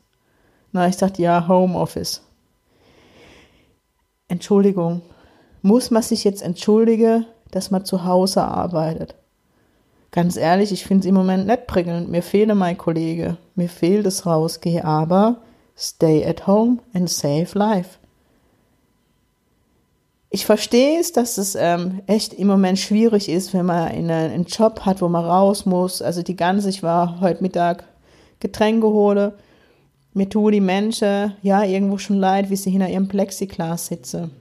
Na, 0.71 0.88
ich 0.88 0.97
sagte, 0.97 1.21
ja, 1.21 1.47
Homeoffice. 1.47 2.21
Entschuldigung. 4.27 5.01
Muss 5.62 5.91
man 5.91 6.01
sich 6.01 6.23
jetzt 6.23 6.41
entschuldigen, 6.41 7.25
dass 7.51 7.71
man 7.71 7.85
zu 7.85 8.03
Hause 8.03 8.43
arbeitet? 8.43 9.15
Ganz 10.12 10.35
ehrlich, 10.35 10.71
ich 10.71 10.85
finde 10.85 11.01
es 11.01 11.05
im 11.09 11.15
Moment 11.15 11.47
nicht 11.47 11.67
prickelnd. 11.67 12.09
Mir 12.09 12.23
fehlt 12.23 12.53
mein 12.53 12.77
Kollege. 12.77 13.38
Mir 13.55 13.69
fehlt 13.69 14.05
das 14.05 14.25
Rausgehen, 14.25 14.83
aber 14.83 15.38
stay 15.77 16.25
at 16.25 16.47
home 16.47 16.79
and 16.93 17.09
save 17.09 17.47
life 17.53 18.00
ich 20.33 20.47
verstehe 20.47 20.99
es, 20.99 21.11
dass 21.11 21.37
es 21.37 21.53
ähm, 21.53 22.01
echt 22.07 22.33
im 22.33 22.47
Moment 22.47 22.79
schwierig 22.79 23.29
ist, 23.29 23.53
wenn 23.53 23.67
man 23.67 23.91
in 23.91 24.09
einen, 24.09 24.45
Job 24.45 24.79
hat, 24.79 24.99
wo 24.99 25.07
man 25.07 25.23
raus 25.23 25.67
muss. 25.67 26.01
Also 26.01 26.23
die 26.23 26.35
ganze, 26.35 26.69
ich 26.69 26.81
war 26.81 27.21
heute 27.21 27.43
Mittag 27.43 27.83
Getränke 28.39 28.87
hole. 28.87 29.35
Mir 30.15 30.27
tun 30.27 30.51
die 30.51 30.59
Menschen 30.59 31.33
ja 31.43 31.63
irgendwo 31.63 31.99
schon 31.99 32.17
leid, 32.17 32.49
wie 32.49 32.55
sie 32.55 32.71
hinter 32.71 32.89
ihrem 32.89 33.07
Plexiglas 33.07 33.85
sitzen. 33.85 34.31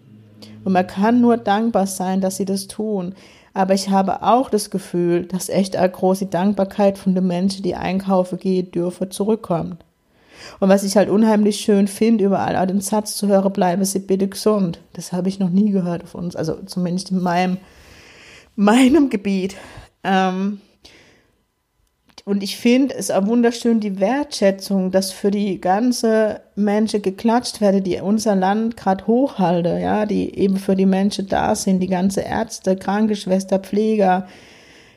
Und 0.65 0.73
man 0.73 0.87
kann 0.87 1.21
nur 1.21 1.37
dankbar 1.37 1.87
sein, 1.87 2.23
dass 2.23 2.39
sie 2.39 2.47
das 2.47 2.69
tun. 2.69 3.15
Aber 3.53 3.75
ich 3.75 3.91
habe 3.91 4.23
auch 4.23 4.49
das 4.49 4.71
Gefühl, 4.71 5.27
dass 5.27 5.51
echt 5.51 5.77
eine 5.77 5.91
große 5.91 6.25
Dankbarkeit 6.25 6.97
von 6.97 7.15
den 7.15 7.27
Menschen, 7.27 7.63
die 7.63 7.75
einkaufen 7.75 8.39
gehen 8.39 8.71
dürfen, 8.71 9.11
zurückkommt. 9.11 9.85
Und 10.61 10.69
was 10.69 10.85
ich 10.85 10.97
halt 10.97 11.09
unheimlich 11.09 11.61
schön 11.61 11.89
finde, 11.89 12.25
überall 12.25 12.67
den 12.67 12.81
Satz 12.81 13.17
zu 13.17 13.29
hören, 13.29 13.53
bleiben 13.53 13.85
Sie 13.85 14.01
bitte 14.01 14.29
gesund. 14.29 14.81
Das 14.93 15.13
habe 15.13 15.29
ich 15.29 15.39
noch 15.39 15.51
nie 15.51 15.71
gehört 15.71 16.05
auf 16.05 16.15
uns, 16.15 16.37
also 16.37 16.57
zumindest 16.67 17.11
in 17.11 17.21
meinem, 17.21 17.59
meinem 18.57 19.11
Gebiet. 19.11 19.57
Ähm, 20.05 20.61
und 22.25 22.43
ich 22.45 22.57
finde 22.57 22.95
es 22.95 23.11
auch 23.11 23.27
wunderschön, 23.27 23.81
die 23.81 23.99
Wertschätzung, 23.99 24.93
dass 24.93 25.11
für 25.11 25.33
die 25.33 25.61
ganze 25.61 26.41
Menschen 26.55 27.03
geklatscht 27.03 27.61
werde, 27.61 27.81
die 27.83 28.01
unser 28.01 28.37
Land 28.37 28.77
gerade 28.77 29.07
hochhalte, 29.09 29.81
ja, 29.81 30.07
die 30.07 30.39
eben 30.39 30.57
für 30.57 30.77
die 30.77 30.87
Menschen 30.87 31.27
da 31.27 31.57
sind, 31.57 31.81
die 31.81 31.89
ganze 31.89 32.21
Ärzte, 32.21 32.77
Krankenschwester, 32.77 33.59
Pfleger, 33.59 34.29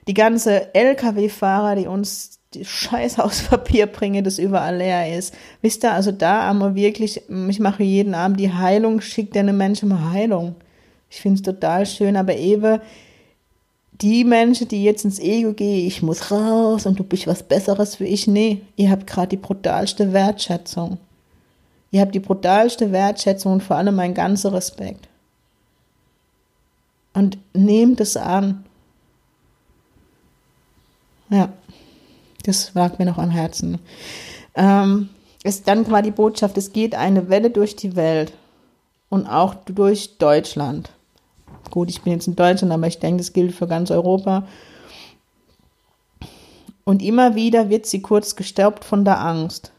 die 0.07 0.13
ganze 0.13 0.75
Lkw-Fahrer, 0.75 1.75
die 1.75 1.87
uns 1.87 2.39
Scheiß 2.63 3.19
aus 3.19 3.43
Papier 3.43 3.87
bringe, 3.87 4.23
das 4.23 4.39
überall 4.39 4.77
leer 4.77 5.17
ist. 5.17 5.33
Wisst 5.61 5.83
ihr, 5.83 5.93
also 5.93 6.11
da 6.11 6.53
wir 6.53 6.75
wirklich, 6.75 7.21
ich 7.49 7.59
mache 7.59 7.83
jeden 7.83 8.13
Abend 8.13 8.39
die 8.39 8.53
Heilung, 8.53 9.01
schickt 9.01 9.35
eine 9.35 9.53
Menschen 9.53 9.89
mal 9.89 10.11
Heilung. 10.11 10.55
Ich 11.09 11.21
finde 11.21 11.35
es 11.35 11.41
total 11.41 11.85
schön, 11.85 12.15
aber 12.15 12.35
eben 12.35 12.79
die 14.01 14.23
Menschen, 14.23 14.67
die 14.67 14.83
jetzt 14.83 15.05
ins 15.05 15.19
Ego 15.19 15.53
gehen, 15.53 15.87
ich 15.87 16.01
muss 16.01 16.31
raus 16.31 16.85
und 16.85 16.99
du 16.99 17.03
bist 17.03 17.27
was 17.27 17.43
Besseres 17.43 17.99
wie 17.99 18.05
ich, 18.05 18.27
nee, 18.27 18.61
ihr 18.75 18.89
habt 18.91 19.07
gerade 19.07 19.29
die 19.29 19.37
brutalste 19.37 20.11
Wertschätzung. 20.13 20.97
Ihr 21.91 22.01
habt 22.01 22.13
die 22.13 22.19
brutalste 22.19 22.91
Wertschätzung 22.91 23.53
und 23.53 23.63
vor 23.63 23.77
allem 23.77 23.95
mein 23.95 24.13
ganzer 24.13 24.51
Respekt. 24.51 25.07
Und 27.13 27.37
nehmt 27.53 28.01
es 28.01 28.17
an. 28.17 28.65
Ja. 31.29 31.49
Das 32.45 32.73
lag 32.75 32.99
mir 32.99 33.05
noch 33.05 33.17
am 33.17 33.31
Herzen. 33.31 33.79
Ähm, 34.53 35.09
es, 35.43 35.63
dann 35.63 35.89
war 35.89 36.01
die 36.01 36.11
Botschaft, 36.11 36.57
es 36.57 36.73
geht 36.73 36.93
eine 36.93 37.29
Welle 37.29 37.49
durch 37.49 37.75
die 37.75 37.95
Welt 37.95 38.33
und 39.09 39.27
auch 39.27 39.55
durch 39.55 40.17
Deutschland. 40.19 40.91
Gut, 41.71 41.89
ich 41.89 42.03
bin 42.03 42.13
jetzt 42.13 42.27
in 42.27 42.35
Deutschland, 42.35 42.71
aber 42.71 42.87
ich 42.87 42.99
denke, 42.99 43.17
das 43.17 43.33
gilt 43.33 43.53
für 43.53 43.67
ganz 43.67 43.89
Europa. 43.89 44.47
Und 46.83 47.01
immer 47.01 47.33
wieder 47.33 47.69
wird 47.69 47.87
sie 47.87 48.01
kurz 48.01 48.35
gestaubt 48.35 48.85
von 48.85 49.05
der 49.05 49.19
Angst 49.19 49.71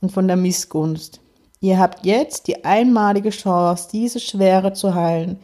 und 0.00 0.12
von 0.12 0.28
der 0.28 0.36
Missgunst. 0.36 1.20
Ihr 1.60 1.78
habt 1.78 2.06
jetzt 2.06 2.46
die 2.46 2.64
einmalige 2.64 3.30
Chance, 3.30 3.88
diese 3.90 4.20
Schwere 4.20 4.74
zu 4.74 4.94
heilen, 4.94 5.38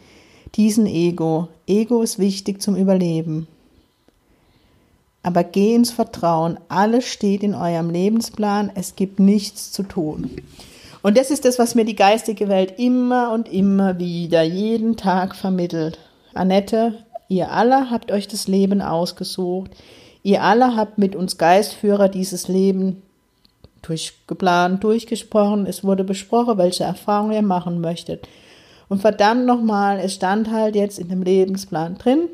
diesen 0.55 0.87
Ego. 0.87 1.49
Ego 1.67 2.03
ist 2.03 2.21
wichtig 2.21 2.63
zum 2.63 2.77
Überleben. 2.77 3.49
Aber 5.23 5.45
geh 5.45 5.75
ins 5.75 5.91
Vertrauen. 5.91 6.59
Alles 6.69 7.07
steht 7.07 7.43
in 7.43 7.55
eurem 7.55 7.91
Lebensplan. 7.91 8.71
Es 8.75 8.97
gibt 8.97 9.21
nichts 9.21 9.73
zu 9.73 9.83
tun. 9.83 10.31
Und 11.03 11.17
das 11.17 11.31
ist 11.31 11.45
das, 11.45 11.59
was 11.59 11.75
mir 11.75 11.85
die 11.85 11.97
geistige 11.97 12.49
Welt 12.49 12.75
immer 12.79 13.33
und 13.33 13.49
immer 13.51 13.99
wieder 13.99 14.43
jeden 14.43 14.97
Tag 14.97 15.35
vermittelt. 15.35 15.99
Annette, 16.35 17.05
ihr 17.29 17.51
alle 17.51 17.91
habt 17.91 18.13
euch 18.13 18.29
das 18.29 18.49
Leben 18.49 18.83
ausgesucht. 18.83 19.71
Ihr 20.23 20.43
alle 20.43 20.77
habt 20.77 20.99
mit 20.99 21.17
uns 21.17 21.39
Geistführer 21.39 22.09
dieses 22.09 22.49
Leben 22.49 23.03
durchgeplant, 23.83 24.85
durchgesprochen. 24.85 25.67
Es 25.67 25.85
wurde 25.85 26.05
besprochen, 26.05 26.59
welche 26.59 26.85
Erfahrungen 26.85 27.33
ihr 27.33 27.43
machen 27.43 27.81
möchtet. 27.81 28.29
Und 28.89 29.01
verdammt 29.01 29.47
nochmal, 29.47 29.99
es 29.99 30.15
stand 30.15 30.51
halt 30.51 30.75
jetzt 30.75 30.99
in 30.99 31.09
dem 31.09 31.23
Lebensplan 31.23 31.97
drin, 31.97 32.29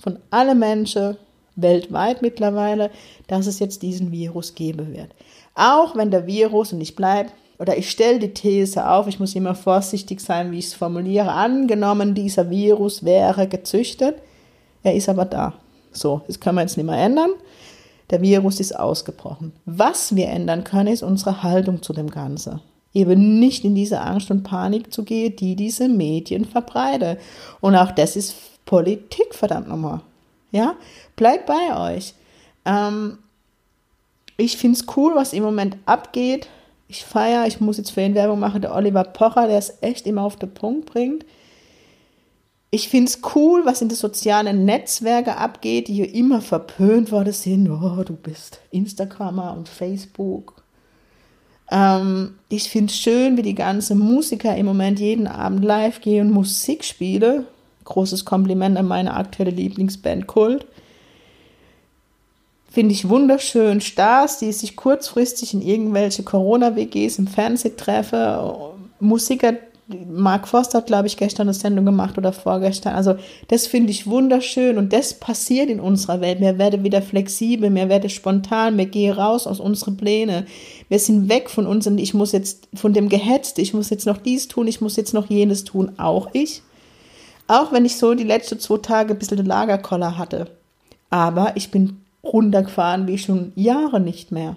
von 0.00 0.18
allen 0.30 0.58
Menschen, 0.58 1.16
weltweit 1.56 2.22
mittlerweile, 2.22 2.90
dass 3.26 3.46
es 3.46 3.58
jetzt 3.58 3.82
diesen 3.82 4.10
Virus 4.12 4.54
geben 4.54 4.94
wird. 4.94 5.10
Auch 5.54 5.96
wenn 5.96 6.10
der 6.10 6.26
Virus, 6.26 6.72
und 6.72 6.80
ich 6.80 6.96
bleibe, 6.96 7.30
oder 7.58 7.76
ich 7.76 7.90
stelle 7.90 8.18
die 8.18 8.34
These 8.34 8.88
auf, 8.88 9.06
ich 9.06 9.20
muss 9.20 9.34
immer 9.34 9.54
vorsichtig 9.54 10.20
sein, 10.20 10.50
wie 10.50 10.58
ich 10.58 10.66
es 10.66 10.74
formuliere, 10.74 11.30
angenommen, 11.30 12.14
dieser 12.14 12.50
Virus 12.50 13.04
wäre 13.04 13.46
gezüchtet, 13.46 14.16
er 14.82 14.94
ist 14.94 15.08
aber 15.08 15.24
da. 15.24 15.54
So, 15.92 16.22
das 16.26 16.40
können 16.40 16.56
wir 16.56 16.62
jetzt 16.62 16.76
nicht 16.76 16.86
mehr 16.86 16.98
ändern. 16.98 17.30
Der 18.10 18.20
Virus 18.20 18.60
ist 18.60 18.78
ausgebrochen. 18.78 19.52
Was 19.64 20.16
wir 20.16 20.28
ändern 20.28 20.64
können, 20.64 20.92
ist 20.92 21.02
unsere 21.02 21.42
Haltung 21.42 21.82
zu 21.82 21.92
dem 21.92 22.10
Ganzen. 22.10 22.60
Eben 22.92 23.38
nicht 23.38 23.64
in 23.64 23.74
diese 23.74 24.00
Angst 24.00 24.30
und 24.30 24.42
Panik 24.42 24.92
zu 24.92 25.02
gehen, 25.04 25.36
die 25.36 25.56
diese 25.56 25.88
Medien 25.88 26.44
verbreiten. 26.44 27.16
Und 27.60 27.74
auch 27.74 27.90
das 27.92 28.16
ist 28.16 28.34
Politik, 28.66 29.34
verdammt 29.34 29.68
nochmal. 29.68 30.00
Ja, 30.52 30.76
bleibt 31.16 31.46
bei 31.46 31.96
euch. 31.96 32.14
Ähm, 32.64 33.18
ich 34.36 34.56
finde 34.56 34.78
es 34.78 34.86
cool, 34.96 35.14
was 35.14 35.32
im 35.32 35.42
Moment 35.42 35.76
abgeht. 35.86 36.48
Ich 36.88 37.04
feiere, 37.04 37.46
ich 37.46 37.60
muss 37.60 37.78
jetzt 37.78 37.90
für 37.90 38.02
ihn 38.02 38.14
Werbung 38.14 38.38
machen, 38.38 38.60
der 38.60 38.74
Oliver 38.74 39.04
Pocher, 39.04 39.48
der 39.48 39.58
es 39.58 39.78
echt 39.80 40.06
immer 40.06 40.22
auf 40.22 40.36
den 40.36 40.52
Punkt 40.52 40.86
bringt. 40.86 41.24
Ich 42.70 42.88
finde 42.88 43.10
es 43.10 43.20
cool, 43.34 43.64
was 43.64 43.82
in 43.82 43.88
den 43.88 43.96
sozialen 43.96 44.64
Netzwerken 44.64 45.34
abgeht, 45.34 45.88
die 45.88 45.94
hier 45.94 46.14
immer 46.14 46.40
verpönt 46.40 47.12
worden 47.12 47.32
sind. 47.32 47.68
Oh, 47.68 48.02
du 48.02 48.14
bist 48.14 48.60
Instagrammer 48.70 49.54
und 49.56 49.68
Facebook. 49.68 50.62
Ähm, 51.70 52.34
ich 52.48 52.68
finde 52.68 52.90
es 52.90 52.98
schön, 52.98 53.36
wie 53.36 53.42
die 53.42 53.54
ganzen 53.54 53.98
Musiker 53.98 54.56
im 54.56 54.66
Moment 54.66 55.00
jeden 55.00 55.26
Abend 55.26 55.64
live 55.64 56.00
gehen 56.00 56.28
und 56.28 56.34
Musik 56.34 56.84
spielen. 56.84 57.46
Großes 57.84 58.24
Kompliment 58.24 58.76
an 58.76 58.86
meine 58.86 59.14
aktuelle 59.14 59.50
Lieblingsband 59.50 60.26
Kult. 60.26 60.66
Finde 62.70 62.94
ich 62.94 63.08
wunderschön. 63.08 63.82
Stars, 63.82 64.38
die 64.38 64.50
sich 64.50 64.76
kurzfristig 64.76 65.52
in 65.52 65.60
irgendwelche 65.60 66.22
Corona-WGs 66.22 67.18
im 67.18 67.26
Fernsehen 67.26 67.76
treffen. 67.76 68.18
Musiker, 68.98 69.54
Mark 70.10 70.48
Forster 70.48 70.78
hat, 70.78 70.86
glaube 70.86 71.06
ich, 71.06 71.16
gestern 71.16 71.48
eine 71.48 71.54
Sendung 71.54 71.84
gemacht 71.84 72.16
oder 72.16 72.32
vorgestern. 72.32 72.94
Also 72.94 73.16
das 73.48 73.66
finde 73.66 73.90
ich 73.90 74.06
wunderschön 74.06 74.78
und 74.78 74.92
das 74.92 75.14
passiert 75.14 75.68
in 75.68 75.80
unserer 75.80 76.20
Welt. 76.20 76.40
Wir 76.40 76.58
werden 76.58 76.84
wieder 76.84 77.02
flexibel, 77.02 77.74
wir 77.74 77.88
werden 77.88 78.08
spontan, 78.08 78.78
wir 78.78 78.86
gehen 78.86 79.12
raus 79.12 79.46
aus 79.46 79.60
unseren 79.60 79.96
Plänen. 79.96 80.46
Wir 80.88 80.98
sind 80.98 81.28
weg 81.28 81.50
von 81.50 81.66
uns 81.66 81.86
und 81.86 81.98
ich 81.98 82.14
muss 82.14 82.32
jetzt 82.32 82.68
von 82.74 82.92
dem 82.92 83.08
Gehetzt, 83.08 83.58
ich 83.58 83.74
muss 83.74 83.90
jetzt 83.90 84.06
noch 84.06 84.18
dies 84.18 84.48
tun, 84.48 84.66
ich 84.66 84.80
muss 84.80 84.96
jetzt 84.96 85.14
noch 85.14 85.28
jenes 85.28 85.64
tun. 85.64 85.92
Auch 85.98 86.28
ich. 86.32 86.62
Auch 87.52 87.70
wenn 87.70 87.84
ich 87.84 87.98
so 87.98 88.14
die 88.14 88.24
letzten 88.24 88.58
zwei 88.60 88.78
Tage 88.78 89.12
ein 89.12 89.18
bisschen 89.18 89.36
den 89.36 89.44
Lagerkoller 89.44 90.16
hatte. 90.16 90.50
Aber 91.10 91.52
ich 91.54 91.70
bin 91.70 92.00
runtergefahren 92.24 93.06
wie 93.06 93.18
schon 93.18 93.52
Jahre 93.56 94.00
nicht 94.00 94.32
mehr. 94.32 94.56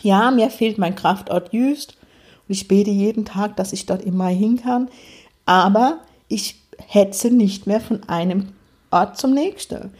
Ja, 0.00 0.30
mir 0.30 0.48
fehlt 0.48 0.78
mein 0.78 0.94
Kraftort 0.94 1.52
Jüst 1.52 1.98
und 2.48 2.54
ich 2.54 2.66
bete 2.66 2.88
jeden 2.88 3.26
Tag, 3.26 3.56
dass 3.56 3.74
ich 3.74 3.84
dort 3.84 4.02
immer 4.02 4.28
hin 4.28 4.56
kann. 4.56 4.88
Aber 5.44 5.98
ich 6.28 6.58
hetze 6.78 7.30
nicht 7.30 7.66
mehr 7.66 7.82
von 7.82 8.02
einem 8.08 8.52
Ort 8.90 9.18
zum 9.18 9.34
nächsten. 9.34 9.92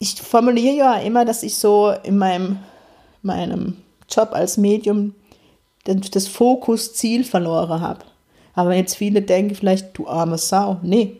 Ich 0.00 0.20
formuliere 0.20 0.74
ja 0.74 0.94
immer, 0.96 1.24
dass 1.24 1.44
ich 1.44 1.54
so 1.54 1.94
in 2.02 2.18
meinem, 2.18 2.58
meinem 3.22 3.76
Job 4.10 4.30
als 4.32 4.56
Medium 4.56 5.14
das 5.84 6.26
Fokusziel 6.26 7.22
verloren 7.22 7.80
habe. 7.80 8.04
Aber 8.54 8.74
jetzt 8.74 8.96
viele 8.96 9.22
denken 9.22 9.54
vielleicht, 9.54 9.96
du 9.96 10.06
arme 10.06 10.38
Sau. 10.38 10.78
Nee. 10.82 11.18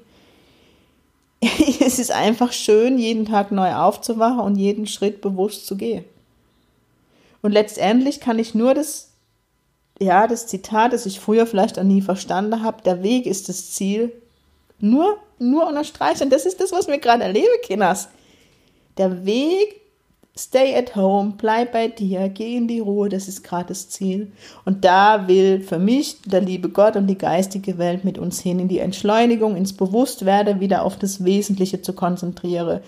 es 1.40 1.98
ist 1.98 2.12
einfach 2.12 2.52
schön, 2.52 2.98
jeden 2.98 3.24
Tag 3.24 3.50
neu 3.50 3.74
aufzuwachen 3.74 4.40
und 4.40 4.56
jeden 4.56 4.86
Schritt 4.86 5.20
bewusst 5.20 5.66
zu 5.66 5.76
gehen. 5.76 6.04
Und 7.40 7.52
letztendlich 7.52 8.20
kann 8.20 8.38
ich 8.38 8.54
nur 8.54 8.74
das 8.74 9.12
ja, 10.02 10.26
das 10.26 10.46
Zitat, 10.46 10.92
das 10.92 11.06
ich 11.06 11.20
früher 11.20 11.46
vielleicht 11.46 11.78
auch 11.78 11.84
nie 11.84 12.02
verstanden 12.02 12.62
habe, 12.62 12.82
der 12.82 13.02
Weg 13.02 13.26
ist 13.26 13.48
das 13.48 13.70
Ziel, 13.70 14.12
nur, 14.78 15.16
nur 15.38 15.66
unterstreichen. 15.66 16.30
Das 16.30 16.44
ist 16.44 16.60
das, 16.60 16.72
was 16.72 16.88
wir 16.88 16.98
gerade 16.98 17.22
erleben, 17.22 17.46
Kinders. 17.62 18.08
Der 18.98 19.24
Weg, 19.24 19.80
stay 20.36 20.74
at 20.74 20.96
home, 20.96 21.34
bleib 21.36 21.72
bei 21.72 21.88
dir, 21.88 22.28
geh 22.28 22.56
in 22.56 22.66
die 22.66 22.80
Ruhe, 22.80 23.08
das 23.08 23.28
ist 23.28 23.44
gerade 23.44 23.66
das 23.66 23.88
Ziel. 23.90 24.32
Und 24.64 24.84
da 24.84 25.28
will 25.28 25.60
für 25.60 25.78
mich 25.78 26.22
der 26.22 26.40
liebe 26.40 26.70
Gott 26.70 26.96
und 26.96 27.06
die 27.06 27.18
geistige 27.18 27.78
Welt 27.78 28.04
mit 28.04 28.18
uns 28.18 28.40
hin, 28.40 28.58
in 28.58 28.68
die 28.68 28.78
Entschleunigung, 28.78 29.56
ins 29.56 29.74
Bewusstwerden, 29.74 30.60
wieder 30.60 30.84
auf 30.84 30.96
das 30.96 31.24
Wesentliche 31.24 31.82
zu 31.82 31.92
konzentrieren. 31.92 32.80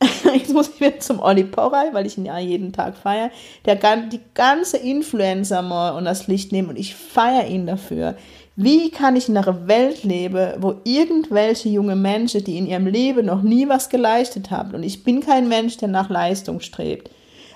jetzt 0.34 0.52
muss 0.52 0.68
ich 0.68 0.80
wieder 0.80 1.00
zum 1.00 1.20
Olli 1.20 1.44
Porrei, 1.44 1.92
weil 1.92 2.06
ich 2.06 2.18
ihn 2.18 2.26
ja 2.26 2.38
jeden 2.38 2.72
Tag 2.72 2.96
feiere, 2.96 3.30
der 3.64 3.76
die 3.76 4.20
ganze 4.34 4.76
Influencer 4.76 5.62
mal 5.62 5.90
und 5.90 6.04
das 6.04 6.28
Licht 6.28 6.52
nehmen 6.52 6.68
und 6.68 6.78
ich 6.78 6.94
feiere 6.94 7.46
ihn 7.46 7.66
dafür. 7.66 8.16
Wie 8.54 8.90
kann 8.90 9.16
ich 9.16 9.28
in 9.28 9.36
einer 9.36 9.68
Welt 9.68 10.02
leben, 10.04 10.54
wo 10.60 10.76
irgendwelche 10.84 11.68
junge 11.68 11.96
Menschen, 11.96 12.42
die 12.42 12.58
in 12.58 12.66
ihrem 12.66 12.86
Leben 12.86 13.26
noch 13.26 13.42
nie 13.42 13.68
was 13.68 13.88
geleistet 13.88 14.50
haben, 14.50 14.74
und 14.74 14.82
ich 14.82 15.04
bin 15.04 15.20
kein 15.20 15.48
Mensch, 15.48 15.76
der 15.76 15.88
nach 15.88 16.10
Leistung 16.10 16.60
strebt, 16.60 17.10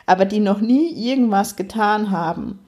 aber 0.06 0.24
die 0.24 0.40
noch 0.40 0.60
nie 0.60 0.90
irgendwas 0.92 1.56
getan 1.56 2.10
haben, 2.10 2.60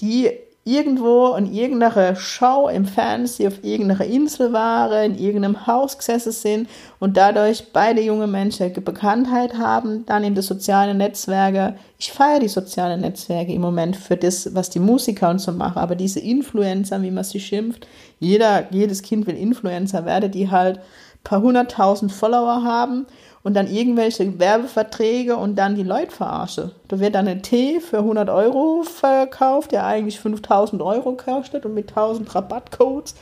die 0.00 0.30
irgendwo 0.68 1.34
in 1.34 1.52
irgendeiner 1.52 2.14
Show 2.14 2.68
im 2.68 2.84
Fernsehen 2.84 3.48
auf 3.48 3.64
irgendeiner 3.64 4.04
Insel 4.04 4.52
waren, 4.52 5.12
in 5.12 5.18
irgendeinem 5.18 5.66
Haus 5.66 5.96
gesessen 5.96 6.32
sind 6.32 6.68
und 6.98 7.16
dadurch 7.16 7.72
beide 7.72 8.02
junge 8.02 8.26
Menschen 8.26 8.72
Bekanntheit 8.84 9.56
haben, 9.56 10.04
dann 10.04 10.24
in 10.24 10.34
die 10.34 10.42
sozialen 10.42 10.98
Netzwerke. 10.98 11.76
Ich 11.98 12.12
feiere 12.12 12.40
die 12.40 12.48
sozialen 12.48 13.00
Netzwerke 13.00 13.52
im 13.52 13.62
Moment 13.62 13.96
für 13.96 14.16
das, 14.16 14.54
was 14.54 14.68
die 14.68 14.78
Musiker 14.78 15.30
und 15.30 15.40
so 15.40 15.52
machen, 15.52 15.78
aber 15.78 15.96
diese 15.96 16.20
Influencer, 16.20 17.00
wie 17.00 17.10
man 17.10 17.24
sie 17.24 17.40
schimpft, 17.40 17.88
jeder, 18.20 18.70
jedes 18.70 19.02
Kind 19.02 19.26
will 19.26 19.36
Influencer 19.36 20.04
werden, 20.04 20.30
die 20.30 20.50
halt 20.50 20.80
paar 21.24 21.42
hunderttausend 21.42 22.12
Follower 22.12 22.62
haben 22.62 23.06
und 23.42 23.54
dann 23.54 23.66
irgendwelche 23.66 24.38
Werbeverträge 24.38 25.36
und 25.36 25.56
dann 25.56 25.74
die 25.74 25.82
Leute 25.82 26.10
verarsche. 26.10 26.72
Da 26.88 26.98
wird 27.00 27.14
dann 27.14 27.28
ein 27.28 27.42
Tee 27.42 27.80
für 27.80 27.98
100 27.98 28.28
Euro 28.28 28.82
verkauft, 28.82 29.72
der 29.72 29.86
eigentlich 29.86 30.20
5000 30.20 30.82
Euro 30.82 31.12
kostet 31.12 31.64
und 31.64 31.74
mit 31.74 31.90
1000 31.90 32.34
Rabattcodes. 32.34 33.14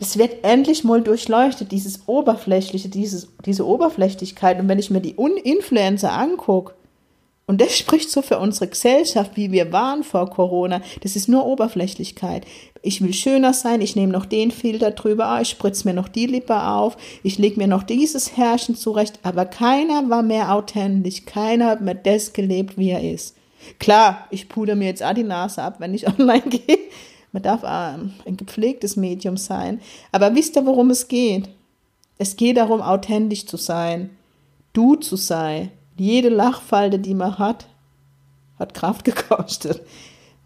Es 0.00 0.16
wird 0.16 0.44
endlich 0.44 0.82
mal 0.82 1.02
durchleuchtet, 1.02 1.72
dieses 1.72 2.08
Oberflächliche, 2.08 2.88
dieses, 2.88 3.28
diese 3.44 3.66
Oberflächlichkeit. 3.66 4.58
Und 4.58 4.68
wenn 4.68 4.78
ich 4.78 4.90
mir 4.90 5.00
die 5.00 5.10
Influencer 5.10 6.12
angucke, 6.12 6.72
und 7.50 7.60
das 7.60 7.76
spricht 7.76 8.12
so 8.12 8.22
für 8.22 8.38
unsere 8.38 8.68
Gesellschaft, 8.68 9.32
wie 9.34 9.50
wir 9.50 9.72
waren 9.72 10.04
vor 10.04 10.30
Corona. 10.30 10.82
Das 11.00 11.16
ist 11.16 11.28
nur 11.28 11.46
Oberflächlichkeit. 11.46 12.46
Ich 12.80 13.02
will 13.02 13.12
schöner 13.12 13.52
sein, 13.54 13.80
ich 13.80 13.96
nehme 13.96 14.12
noch 14.12 14.24
den 14.24 14.52
Filter 14.52 14.92
drüber, 14.92 15.26
ah, 15.26 15.40
ich 15.40 15.48
spritze 15.48 15.88
mir 15.88 15.92
noch 15.92 16.06
die 16.06 16.26
Lippe 16.26 16.62
auf, 16.62 16.96
ich 17.24 17.38
lege 17.38 17.58
mir 17.58 17.66
noch 17.66 17.82
dieses 17.82 18.36
Herrchen 18.36 18.76
zurecht, 18.76 19.18
aber 19.24 19.46
keiner 19.46 20.08
war 20.08 20.22
mehr 20.22 20.54
authentisch, 20.54 21.24
keiner 21.24 21.66
hat 21.66 21.80
mehr 21.80 21.96
das 21.96 22.32
gelebt, 22.32 22.78
wie 22.78 22.90
er 22.90 23.02
ist. 23.02 23.34
Klar, 23.80 24.28
ich 24.30 24.48
puder 24.48 24.76
mir 24.76 24.86
jetzt 24.86 25.02
auch 25.02 25.12
die 25.12 25.24
Nase 25.24 25.60
ab, 25.60 25.80
wenn 25.80 25.92
ich 25.92 26.06
online 26.20 26.42
gehe. 26.42 26.78
Man 27.32 27.42
darf 27.42 27.64
ein 27.64 28.14
gepflegtes 28.28 28.94
Medium 28.94 29.36
sein. 29.36 29.80
Aber 30.12 30.36
wisst 30.36 30.54
ihr, 30.54 30.66
worum 30.66 30.90
es 30.90 31.08
geht? 31.08 31.48
Es 32.16 32.36
geht 32.36 32.58
darum, 32.58 32.80
authentisch 32.80 33.46
zu 33.46 33.56
sein, 33.56 34.10
du 34.72 34.94
zu 34.94 35.16
sein 35.16 35.72
jede 36.00 36.30
Lachfalte, 36.30 36.98
die 36.98 37.14
man 37.14 37.38
hat, 37.38 37.66
hat 38.58 38.72
Kraft 38.72 39.04
gekostet. 39.04 39.82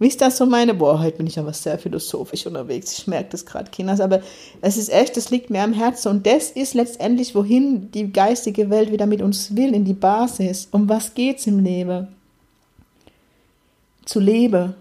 Wie 0.00 0.08
ist 0.08 0.20
das 0.20 0.36
so 0.36 0.46
meine? 0.46 0.74
Boah, 0.74 0.98
heute 0.98 1.18
bin 1.18 1.28
ich 1.28 1.38
aber 1.38 1.52
sehr 1.52 1.78
philosophisch 1.78 2.46
unterwegs. 2.46 2.98
Ich 2.98 3.06
merke 3.06 3.30
das 3.30 3.46
gerade, 3.46 3.70
Kinders. 3.70 4.00
Aber 4.00 4.20
es 4.60 4.76
ist 4.76 4.92
echt, 4.92 5.16
das 5.16 5.30
liegt 5.30 5.50
mir 5.50 5.62
am 5.62 5.72
Herzen. 5.72 6.08
Und 6.08 6.26
das 6.26 6.50
ist 6.50 6.74
letztendlich, 6.74 7.36
wohin 7.36 7.92
die 7.92 8.12
geistige 8.12 8.68
Welt 8.70 8.90
wieder 8.90 9.06
mit 9.06 9.22
uns 9.22 9.54
will, 9.54 9.72
in 9.72 9.84
die 9.84 9.94
Basis. 9.94 10.66
Um 10.72 10.88
was 10.88 11.14
geht's 11.14 11.46
im 11.46 11.60
Leben? 11.60 12.08
Zu 14.04 14.18
leben. 14.18 14.74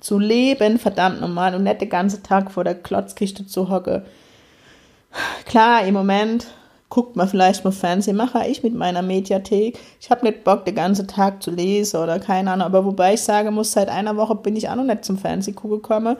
Zu 0.00 0.18
leben, 0.18 0.78
verdammt 0.78 1.22
normal. 1.22 1.54
Und 1.54 1.62
nicht 1.62 1.80
den 1.80 1.88
ganzen 1.88 2.22
Tag 2.22 2.50
vor 2.50 2.64
der 2.64 2.74
Klotzkiste 2.74 3.46
zu 3.46 3.70
hocken. 3.70 4.02
Klar, 5.46 5.86
im 5.86 5.94
Moment 5.94 6.46
guckt 6.90 7.14
man 7.16 7.28
vielleicht 7.28 7.64
mal 7.64 7.70
Fernsehen, 7.70 8.16
mache 8.16 8.46
ich 8.46 8.62
mit 8.62 8.74
meiner 8.74 9.00
Mediathek. 9.00 9.78
Ich 10.00 10.10
habe 10.10 10.26
nicht 10.26 10.44
Bock, 10.44 10.64
den 10.64 10.74
ganzen 10.74 11.06
Tag 11.06 11.42
zu 11.42 11.52
lesen 11.52 12.00
oder 12.00 12.18
keine 12.18 12.50
Ahnung. 12.50 12.66
Aber 12.66 12.84
wobei 12.84 13.14
ich 13.14 13.22
sagen 13.22 13.54
muss, 13.54 13.72
seit 13.72 13.88
einer 13.88 14.16
Woche 14.16 14.34
bin 14.34 14.56
ich 14.56 14.68
auch 14.68 14.74
noch 14.74 14.84
nicht 14.84 15.04
zum 15.04 15.16
Fernsehen 15.16 15.54
gekommen, 15.54 16.16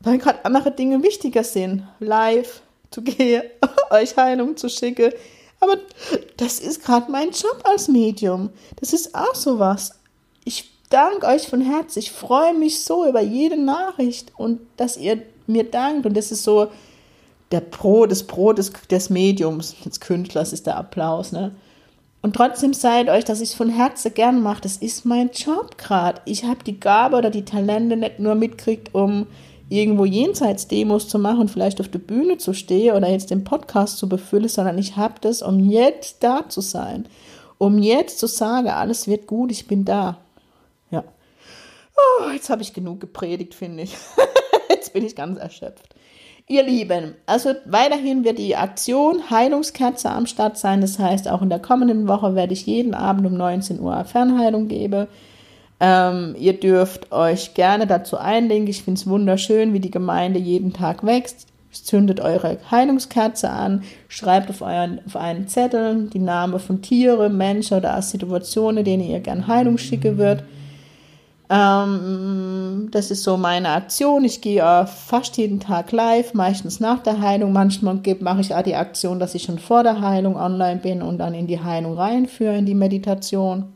weil 0.00 0.18
gerade 0.18 0.44
andere 0.44 0.72
Dinge 0.72 1.02
wichtiger 1.02 1.44
sind. 1.44 1.86
Live 2.00 2.62
zu 2.90 3.02
gehen, 3.02 3.42
euch 3.90 4.16
Heilung 4.16 4.56
zu 4.56 4.68
schicken. 4.68 5.12
Aber 5.60 5.76
das 6.38 6.58
ist 6.58 6.84
gerade 6.84 7.12
mein 7.12 7.30
Job 7.30 7.62
als 7.64 7.86
Medium. 7.86 8.50
Das 8.80 8.92
ist 8.92 9.14
auch 9.14 9.34
sowas. 9.34 9.94
Ich 10.44 10.72
danke 10.88 11.26
euch 11.26 11.46
von 11.46 11.60
Herzen. 11.60 11.98
Ich 12.00 12.10
freue 12.10 12.54
mich 12.54 12.82
so 12.82 13.06
über 13.06 13.20
jede 13.20 13.56
Nachricht 13.56 14.32
und 14.36 14.60
dass 14.78 14.96
ihr 14.96 15.22
mir 15.46 15.70
dankt. 15.70 16.06
Und 16.06 16.16
das 16.16 16.32
ist 16.32 16.44
so, 16.44 16.68
der 17.52 17.60
Pro, 17.60 18.06
das 18.06 18.26
Pro 18.26 18.52
des, 18.52 18.72
des 18.90 19.10
Mediums, 19.10 19.76
des 19.84 20.00
Künstlers 20.00 20.52
ist 20.52 20.66
der 20.66 20.76
Applaus, 20.76 21.32
ne? 21.32 21.54
Und 22.22 22.36
trotzdem 22.36 22.72
seid 22.72 23.08
euch, 23.08 23.24
dass 23.24 23.40
ich 23.40 23.50
es 23.50 23.54
von 23.54 23.68
Herzen 23.68 24.14
gern 24.14 24.42
mache. 24.42 24.60
Das 24.60 24.76
ist 24.76 25.04
mein 25.04 25.30
Job 25.30 25.76
gerade. 25.76 26.20
Ich 26.24 26.44
habe 26.44 26.62
die 26.64 26.78
Gabe 26.78 27.16
oder 27.16 27.30
die 27.30 27.44
Talente 27.44 27.96
nicht 27.96 28.20
nur 28.20 28.36
mitkriegt, 28.36 28.94
um 28.94 29.26
irgendwo 29.68 30.04
jenseits 30.04 30.68
Demos 30.68 31.08
zu 31.08 31.18
machen 31.18 31.40
und 31.40 31.50
vielleicht 31.50 31.80
auf 31.80 31.88
der 31.88 31.98
Bühne 31.98 32.38
zu 32.38 32.54
stehen 32.54 32.94
oder 32.94 33.08
jetzt 33.08 33.30
den 33.30 33.42
Podcast 33.42 33.98
zu 33.98 34.08
befüllen, 34.08 34.48
sondern 34.48 34.78
ich 34.78 34.96
habe 34.96 35.14
das, 35.20 35.42
um 35.42 35.58
jetzt 35.58 36.22
da 36.22 36.48
zu 36.48 36.60
sein. 36.60 37.08
Um 37.58 37.78
jetzt 37.78 38.20
zu 38.20 38.28
sagen, 38.28 38.68
alles 38.68 39.08
wird 39.08 39.26
gut, 39.26 39.50
ich 39.50 39.66
bin 39.66 39.84
da. 39.84 40.18
Ja. 40.92 41.02
Oh, 41.96 42.30
jetzt 42.30 42.50
habe 42.50 42.62
ich 42.62 42.72
genug 42.72 43.00
gepredigt, 43.00 43.54
finde 43.54 43.82
ich. 43.82 43.96
jetzt 44.68 44.92
bin 44.92 45.04
ich 45.04 45.16
ganz 45.16 45.38
erschöpft. 45.38 45.94
Ihr 46.48 46.64
Lieben, 46.64 47.14
also 47.24 47.54
weiterhin 47.64 48.24
wird 48.24 48.38
die 48.38 48.56
Aktion 48.56 49.30
Heilungskerze 49.30 50.10
am 50.10 50.26
Start 50.26 50.58
sein. 50.58 50.80
Das 50.80 50.98
heißt, 50.98 51.28
auch 51.28 51.40
in 51.40 51.50
der 51.50 51.60
kommenden 51.60 52.08
Woche 52.08 52.34
werde 52.34 52.52
ich 52.52 52.66
jeden 52.66 52.94
Abend 52.94 53.26
um 53.26 53.36
19 53.36 53.80
Uhr 53.80 54.04
Fernheilung 54.04 54.68
geben. 54.68 55.06
Ähm, 55.78 56.34
ihr 56.38 56.58
dürft 56.58 57.10
euch 57.12 57.54
gerne 57.54 57.86
dazu 57.86 58.18
einlegen. 58.18 58.66
Ich 58.66 58.82
finde 58.82 59.00
es 59.00 59.06
wunderschön, 59.06 59.72
wie 59.72 59.80
die 59.80 59.90
Gemeinde 59.90 60.38
jeden 60.38 60.72
Tag 60.72 61.04
wächst. 61.04 61.46
zündet 61.72 62.20
eure 62.20 62.58
Heilungskerze 62.70 63.48
an, 63.48 63.82
schreibt 64.08 64.50
auf, 64.50 64.60
euren, 64.60 65.00
auf 65.06 65.16
einen 65.16 65.48
Zettel 65.48 66.10
die 66.12 66.18
Namen 66.18 66.60
von 66.60 66.82
Tiere, 66.82 67.30
Menschen 67.30 67.78
oder 67.78 68.00
Situationen, 68.02 68.84
denen 68.84 69.08
ihr 69.08 69.20
gern 69.20 69.46
Heilung 69.46 69.78
schicken 69.78 70.18
würdet. 70.18 70.44
Ähm, 71.54 72.88
das 72.92 73.10
ist 73.10 73.24
so 73.24 73.36
meine 73.36 73.68
Aktion. 73.68 74.24
Ich 74.24 74.40
gehe 74.40 74.86
fast 74.86 75.36
jeden 75.36 75.60
Tag 75.60 75.92
live, 75.92 76.32
meistens 76.32 76.80
nach 76.80 77.02
der 77.02 77.20
Heilung. 77.20 77.52
Manchmal 77.52 78.00
mache 78.20 78.40
ich 78.40 78.54
auch 78.54 78.62
die 78.62 78.74
Aktion, 78.74 79.20
dass 79.20 79.34
ich 79.34 79.42
schon 79.42 79.58
vor 79.58 79.82
der 79.82 80.00
Heilung 80.00 80.36
online 80.36 80.80
bin 80.80 81.02
und 81.02 81.18
dann 81.18 81.34
in 81.34 81.46
die 81.46 81.60
Heilung 81.60 81.98
reinführe, 81.98 82.56
in 82.56 82.64
die 82.64 82.74
Meditation. 82.74 83.66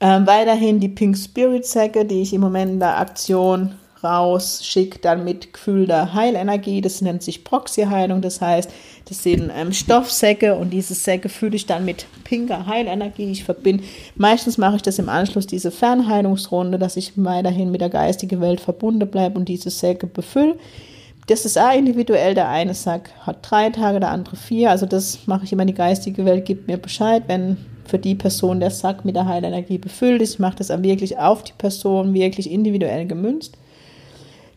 Ähm, 0.00 0.26
weiterhin 0.26 0.80
die 0.80 0.88
Pink 0.88 1.16
Spirit 1.16 1.64
Säcke, 1.64 2.04
die 2.04 2.22
ich 2.22 2.34
im 2.34 2.40
Moment 2.40 2.72
in 2.72 2.80
der 2.80 2.98
Aktion 2.98 3.74
rausschicke, 4.02 4.98
dann 4.98 5.24
mit 5.24 5.52
gefühlter 5.52 6.14
Heilenergie. 6.14 6.80
Das 6.80 7.00
nennt 7.00 7.22
sich 7.22 7.44
Proxy-Heilung. 7.44 8.20
Das 8.22 8.40
heißt, 8.40 8.70
das 9.08 9.22
sind 9.22 9.50
ähm, 9.54 9.72
Stoffsäcke 9.72 10.54
und 10.54 10.70
diese 10.70 10.94
Säcke 10.94 11.28
fühle 11.28 11.56
ich 11.56 11.66
dann 11.66 11.84
mit 11.84 12.06
pinker 12.24 12.66
Heilenergie. 12.66 13.30
Ich 13.30 13.44
verbinde, 13.44 13.84
meistens 14.14 14.58
mache 14.58 14.76
ich 14.76 14.82
das 14.82 14.98
im 14.98 15.08
Anschluss 15.08 15.46
diese 15.46 15.70
Fernheilungsrunde, 15.70 16.78
dass 16.78 16.96
ich 16.96 17.12
weiterhin 17.16 17.70
mit 17.70 17.80
der 17.80 17.90
geistigen 17.90 18.40
Welt 18.40 18.60
verbunden 18.60 19.08
bleibe 19.08 19.38
und 19.38 19.48
diese 19.48 19.70
Säcke 19.70 20.06
befülle. 20.06 20.56
Das 21.26 21.44
ist 21.44 21.58
auch 21.58 21.72
individuell. 21.72 22.34
Der 22.34 22.48
eine 22.48 22.74
Sack 22.74 23.10
hat 23.20 23.38
drei 23.42 23.70
Tage, 23.70 24.00
der 24.00 24.10
andere 24.10 24.36
vier. 24.36 24.70
Also 24.70 24.86
das 24.86 25.26
mache 25.26 25.44
ich 25.44 25.52
immer. 25.52 25.64
Die 25.64 25.74
geistige 25.74 26.24
Welt 26.24 26.44
gibt 26.44 26.66
mir 26.66 26.76
Bescheid, 26.76 27.24
wenn 27.28 27.56
für 27.84 27.98
die 27.98 28.14
Person 28.14 28.60
der 28.60 28.70
Sack 28.70 29.04
mit 29.04 29.16
der 29.16 29.26
Heilenergie 29.26 29.78
befüllt 29.78 30.22
ist. 30.22 30.34
Ich 30.34 30.38
mache 30.38 30.56
das 30.56 30.70
auch 30.70 30.82
wirklich 30.82 31.18
auf 31.18 31.44
die 31.44 31.52
Person, 31.56 32.14
wirklich 32.14 32.50
individuell 32.50 33.06
gemünzt. 33.06 33.56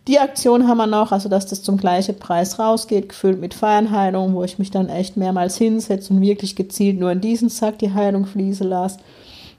Die 0.08 0.20
Aktion 0.20 0.68
haben 0.68 0.78
wir 0.78 0.86
noch, 0.86 1.12
also 1.12 1.30
dass 1.30 1.48
das 1.48 1.63
zum 1.63 1.78
gleichen 1.78 2.20
Preis 2.20 2.60
rausgeht, 2.60 3.10
gefüllt 3.10 3.39
mit 3.39 3.56
Feiernheilung, 3.56 4.36
wo 4.36 4.44
ich 4.44 4.60
mich 4.60 4.70
dann 4.70 4.88
echt 4.88 5.18
mehrmals 5.18 5.58
hinsetze 5.58 6.13
und 6.13 6.22
wirklich 6.22 6.56
gezielt 6.56 7.00
nur 7.00 7.12
in 7.12 7.22
diesen 7.22 7.50
Sack 7.50 7.80
die 7.80 7.94
Heilung 7.94 8.28
fließen 8.28 8.68
lasse. 8.68 9.00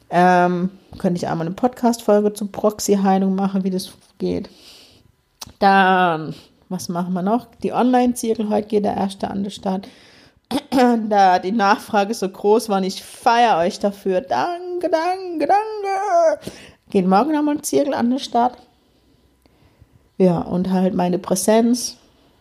Ähm, 0.08 0.70
könnte 0.98 1.18
ich 1.18 1.26
einmal 1.26 1.46
eine 1.46 1.56
Podcast-Folge 1.56 2.32
zur 2.32 2.52
Proxy-Heilung 2.52 3.34
machen, 3.34 3.64
wie 3.64 3.70
das 3.70 3.90
geht. 4.18 4.48
Dann, 5.58 6.32
was 6.68 6.88
machen 6.88 7.12
wir 7.12 7.22
noch? 7.22 7.48
Die 7.64 7.72
Online-Zirkel, 7.72 8.48
heute 8.48 8.68
geht 8.68 8.84
der 8.84 8.96
erste 8.96 9.28
an 9.28 9.42
den 9.42 9.50
Start. 9.50 9.88
da 11.08 11.40
die 11.40 11.50
Nachfrage 11.50 12.14
so 12.14 12.28
groß 12.28 12.68
war 12.68 12.80
ich 12.82 13.02
feiere 13.02 13.58
euch 13.58 13.80
dafür. 13.80 14.20
Danke, 14.20 14.88
danke, 14.88 15.46
danke. 15.46 16.50
Geht 16.90 17.08
morgen 17.08 17.32
nochmal 17.32 17.56
ein 17.56 17.64
Zirkel 17.64 17.94
an 17.94 18.10
den 18.10 18.20
Start. 18.20 18.56
Ja, 20.18 20.40
und 20.40 20.72
halt 20.72 20.94
meine 20.94 21.18
Präsenz, 21.18 21.96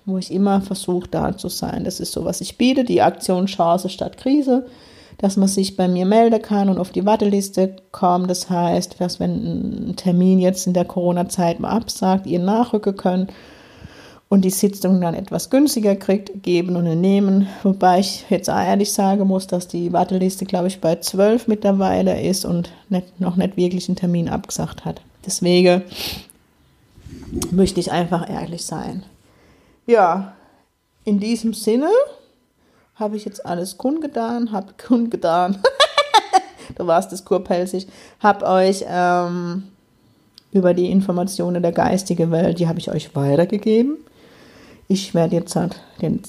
wo 0.06 0.18
ich 0.18 0.32
immer 0.32 0.62
versuche, 0.62 1.10
da 1.10 1.38
zu 1.38 1.50
sein. 1.50 1.84
Das 1.84 2.00
ist 2.00 2.14
so, 2.14 2.26
was 2.26 2.42
ich 2.42 2.58
biete, 2.58 2.84
die 2.84 3.02
Aktion 3.02 3.48
Chance 3.48 3.90
statt 3.90 4.18
Krise, 4.18 4.68
dass 5.18 5.38
man 5.38 5.48
sich 5.48 5.76
bei 5.76 5.88
mir 5.88 6.06
melden 6.06 6.42
kann 6.42 6.70
und 6.70 6.78
auf 6.78 6.92
die 6.92 7.06
Warteliste 7.06 7.76
kommt. 7.92 8.30
Das 8.30 8.50
heißt, 8.50 9.00
dass 9.00 9.20
wenn 9.20 9.90
ein 9.90 9.96
Termin 9.96 10.40
jetzt 10.40 10.68
in 10.68 10.74
der 10.74 10.86
Corona-Zeit 10.86 11.60
mal 11.60 11.70
absagt, 11.70 12.28
ihr 12.28 12.40
nachrücken 12.40 12.96
könnt 12.96 13.32
und 14.30 14.44
die 14.44 14.50
Sitzung 14.50 15.02
dann 15.02 15.14
etwas 15.14 15.50
günstiger 15.50 15.96
kriegt, 15.96 16.44
geben 16.44 16.76
und 16.76 17.00
nehmen. 17.00 17.48
Wobei 17.64 18.00
ich 18.00 18.26
jetzt 18.30 18.50
ehrlich 18.50 18.92
sagen 18.92 19.28
muss, 19.28 19.48
dass 19.48 19.68
die 19.68 19.94
Warteliste, 19.94 20.46
glaube 20.46 20.68
ich, 20.68 20.82
bei 20.82 20.96
zwölf 20.98 21.48
mittlerweile 21.48 22.22
ist 22.22 22.46
und 22.46 22.72
nicht, 22.90 23.20
noch 23.20 23.36
nicht 23.36 23.58
wirklich 23.58 23.88
einen 23.88 23.96
Termin 23.96 24.30
abgesagt 24.30 24.86
hat. 24.86 25.02
Deswegen 25.26 25.84
möchte 27.52 27.80
ich 27.80 27.92
einfach 27.92 28.30
ehrlich 28.30 28.66
sein. 28.66 29.04
Ja, 29.86 30.36
in 31.04 31.20
diesem 31.20 31.54
Sinne 31.54 31.90
habe 32.96 33.18
ich 33.18 33.26
jetzt 33.26 33.46
alles 33.46 33.78
kundgetan, 33.78 34.52
habe 34.52 34.74
kundgetan. 34.88 35.62
du 36.76 36.88
warst 36.88 37.12
das 37.12 37.26
kurpelzig. 37.26 37.88
Habe 38.20 38.46
euch 38.46 38.86
ähm, 38.88 39.64
über 40.52 40.74
die 40.74 40.90
Informationen 40.90 41.62
der 41.62 41.72
geistigen 41.72 42.32
Welt, 42.32 42.60
die 42.60 42.68
habe 42.68 42.80
ich 42.80 42.90
euch 42.90 43.16
weitergegeben. 43.16 43.98
Ich 44.88 45.14
werde 45.14 45.36
jetzt 45.36 45.56
halt 45.56 45.82
den 46.02 46.22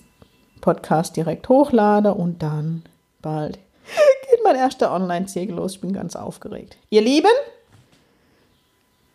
Podcast 0.60 1.16
direkt 1.16 1.48
hochladen 1.48 2.12
und 2.12 2.42
dann 2.42 2.82
bald 3.22 3.58
geht 4.30 4.40
mein 4.42 4.56
erster 4.56 4.92
Online-Zirkel 4.92 5.54
los. 5.54 5.74
Ich 5.74 5.80
bin 5.80 5.92
ganz 5.92 6.16
aufgeregt. 6.16 6.76
Ihr 6.90 7.02
Lieben, 7.02 7.30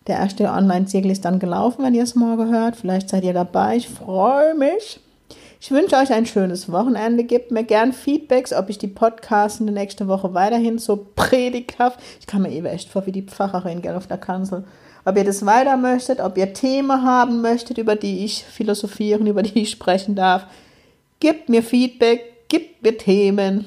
der 0.08 0.18
erste 0.18 0.50
Online-Zirkel 0.50 1.12
ist 1.12 1.26
dann 1.26 1.40
gelaufen, 1.40 1.84
wenn 1.84 1.94
ihr 1.94 2.04
es 2.04 2.16
morgen 2.16 2.52
hört. 2.52 2.76
Vielleicht 2.76 3.10
seid 3.10 3.24
ihr 3.24 3.34
dabei. 3.34 3.78
Ich 3.78 3.88
freue 3.88 4.56
mich. 4.56 5.00
Ich 5.60 5.70
wünsche 5.70 5.96
euch 5.96 6.12
ein 6.12 6.26
schönes 6.26 6.72
Wochenende. 6.72 7.24
Gebt 7.24 7.52
mir 7.52 7.64
gern 7.64 7.94
Feedbacks, 7.94 8.52
ob 8.52 8.70
ich 8.70 8.80
die 8.80 8.88
Podcasts 8.88 9.60
in 9.60 9.68
der 9.68 9.76
nächsten 9.76 10.08
Woche 10.08 10.34
weiterhin 10.34 10.80
so 10.80 11.06
predighaft. 11.16 12.00
Ich 12.20 12.26
kann 12.26 12.42
mir 12.42 12.50
eben 12.52 12.66
echt 12.66 12.90
vor 12.90 13.06
wie 13.06 13.12
die 13.12 13.22
Pfarrerin 13.22 13.84
gell, 13.84 13.96
auf 13.96 14.08
der 14.08 14.18
Kanzel. 14.18 14.64
Ob 15.06 15.18
ihr 15.18 15.24
das 15.24 15.46
weiter 15.46 15.78
möchtet, 15.78 16.20
ob 16.20 16.36
ihr 16.36 16.54
Themen 16.54 17.04
haben 17.04 17.42
möchtet, 17.42 17.78
über 17.78 17.96
die 17.96 18.26
ich 18.26 18.44
philosophieren, 18.44 19.28
über 19.28 19.44
die 19.44 19.62
ich 19.62 19.70
sprechen 19.70 20.16
darf. 20.16 20.48
Gebt 21.20 21.48
mir 21.48 21.62
Feedback, 21.62 22.48
gebt 22.50 22.82
mir 22.82 22.98
Themen. 22.98 23.66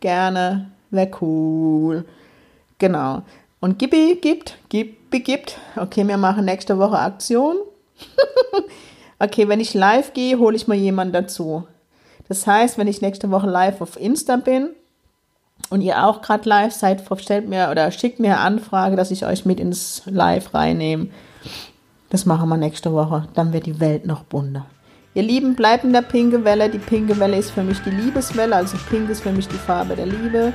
Gerne. 0.00 0.72
Wäre 0.90 1.10
cool. 1.20 2.04
Genau. 2.78 3.22
Und 3.60 3.78
Gibi 3.78 4.18
gibt, 4.20 4.58
Gibi 4.68 5.20
gibt. 5.20 5.58
Okay, 5.76 6.06
wir 6.06 6.18
machen 6.18 6.44
nächste 6.44 6.78
Woche 6.78 6.98
Aktion. 6.98 7.56
okay, 9.18 9.48
wenn 9.48 9.60
ich 9.60 9.74
live 9.74 10.12
gehe, 10.12 10.38
hole 10.38 10.56
ich 10.56 10.68
mal 10.68 10.74
jemanden 10.74 11.14
dazu. 11.14 11.66
Das 12.28 12.46
heißt, 12.46 12.76
wenn 12.76 12.88
ich 12.88 13.00
nächste 13.00 13.30
Woche 13.30 13.48
live 13.48 13.80
auf 13.80 13.98
Insta 13.98 14.36
bin 14.36 14.70
und 15.70 15.80
ihr 15.80 16.04
auch 16.04 16.22
gerade 16.22 16.48
live 16.48 16.72
seid, 16.72 17.02
stellt 17.18 17.48
mir 17.48 17.70
oder 17.70 17.90
schickt 17.90 18.20
mir 18.20 18.36
eine 18.36 18.40
Anfrage, 18.40 18.96
dass 18.96 19.10
ich 19.10 19.24
euch 19.24 19.46
mit 19.46 19.60
ins 19.60 20.02
Live 20.06 20.52
reinnehme. 20.52 21.08
Das 22.10 22.26
machen 22.26 22.48
wir 22.48 22.56
nächste 22.56 22.92
Woche. 22.92 23.28
Dann 23.34 23.52
wird 23.52 23.66
die 23.66 23.80
Welt 23.80 24.06
noch 24.06 24.24
bunter. 24.24 24.66
Ihr 25.14 25.22
Lieben, 25.22 25.54
bleibt 25.54 25.82
in 25.84 25.94
der 25.94 26.02
pinke 26.02 26.44
Welle. 26.44 26.68
Die 26.68 26.78
pinke 26.78 27.18
Welle 27.18 27.38
ist 27.38 27.50
für 27.50 27.62
mich 27.62 27.78
die 27.80 27.90
Liebeswelle, 27.90 28.54
also 28.54 28.76
pink 28.90 29.08
ist 29.08 29.22
für 29.22 29.32
mich 29.32 29.48
die 29.48 29.54
Farbe 29.54 29.96
der 29.96 30.06
Liebe. 30.06 30.52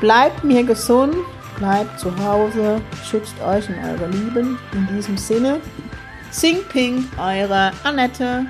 Bleibt 0.00 0.42
mir 0.42 0.64
gesund, 0.64 1.14
bleibt 1.58 1.98
zu 1.98 2.16
Hause, 2.24 2.80
schützt 3.04 3.40
euch 3.40 3.68
und 3.68 3.76
eure 3.84 4.08
Lieben. 4.10 4.58
In 4.72 4.86
diesem 4.94 5.16
Sinne, 5.16 5.60
Sing 6.30 6.58
Ping, 6.68 7.06
eure 7.18 7.72
Annette. 7.84 8.46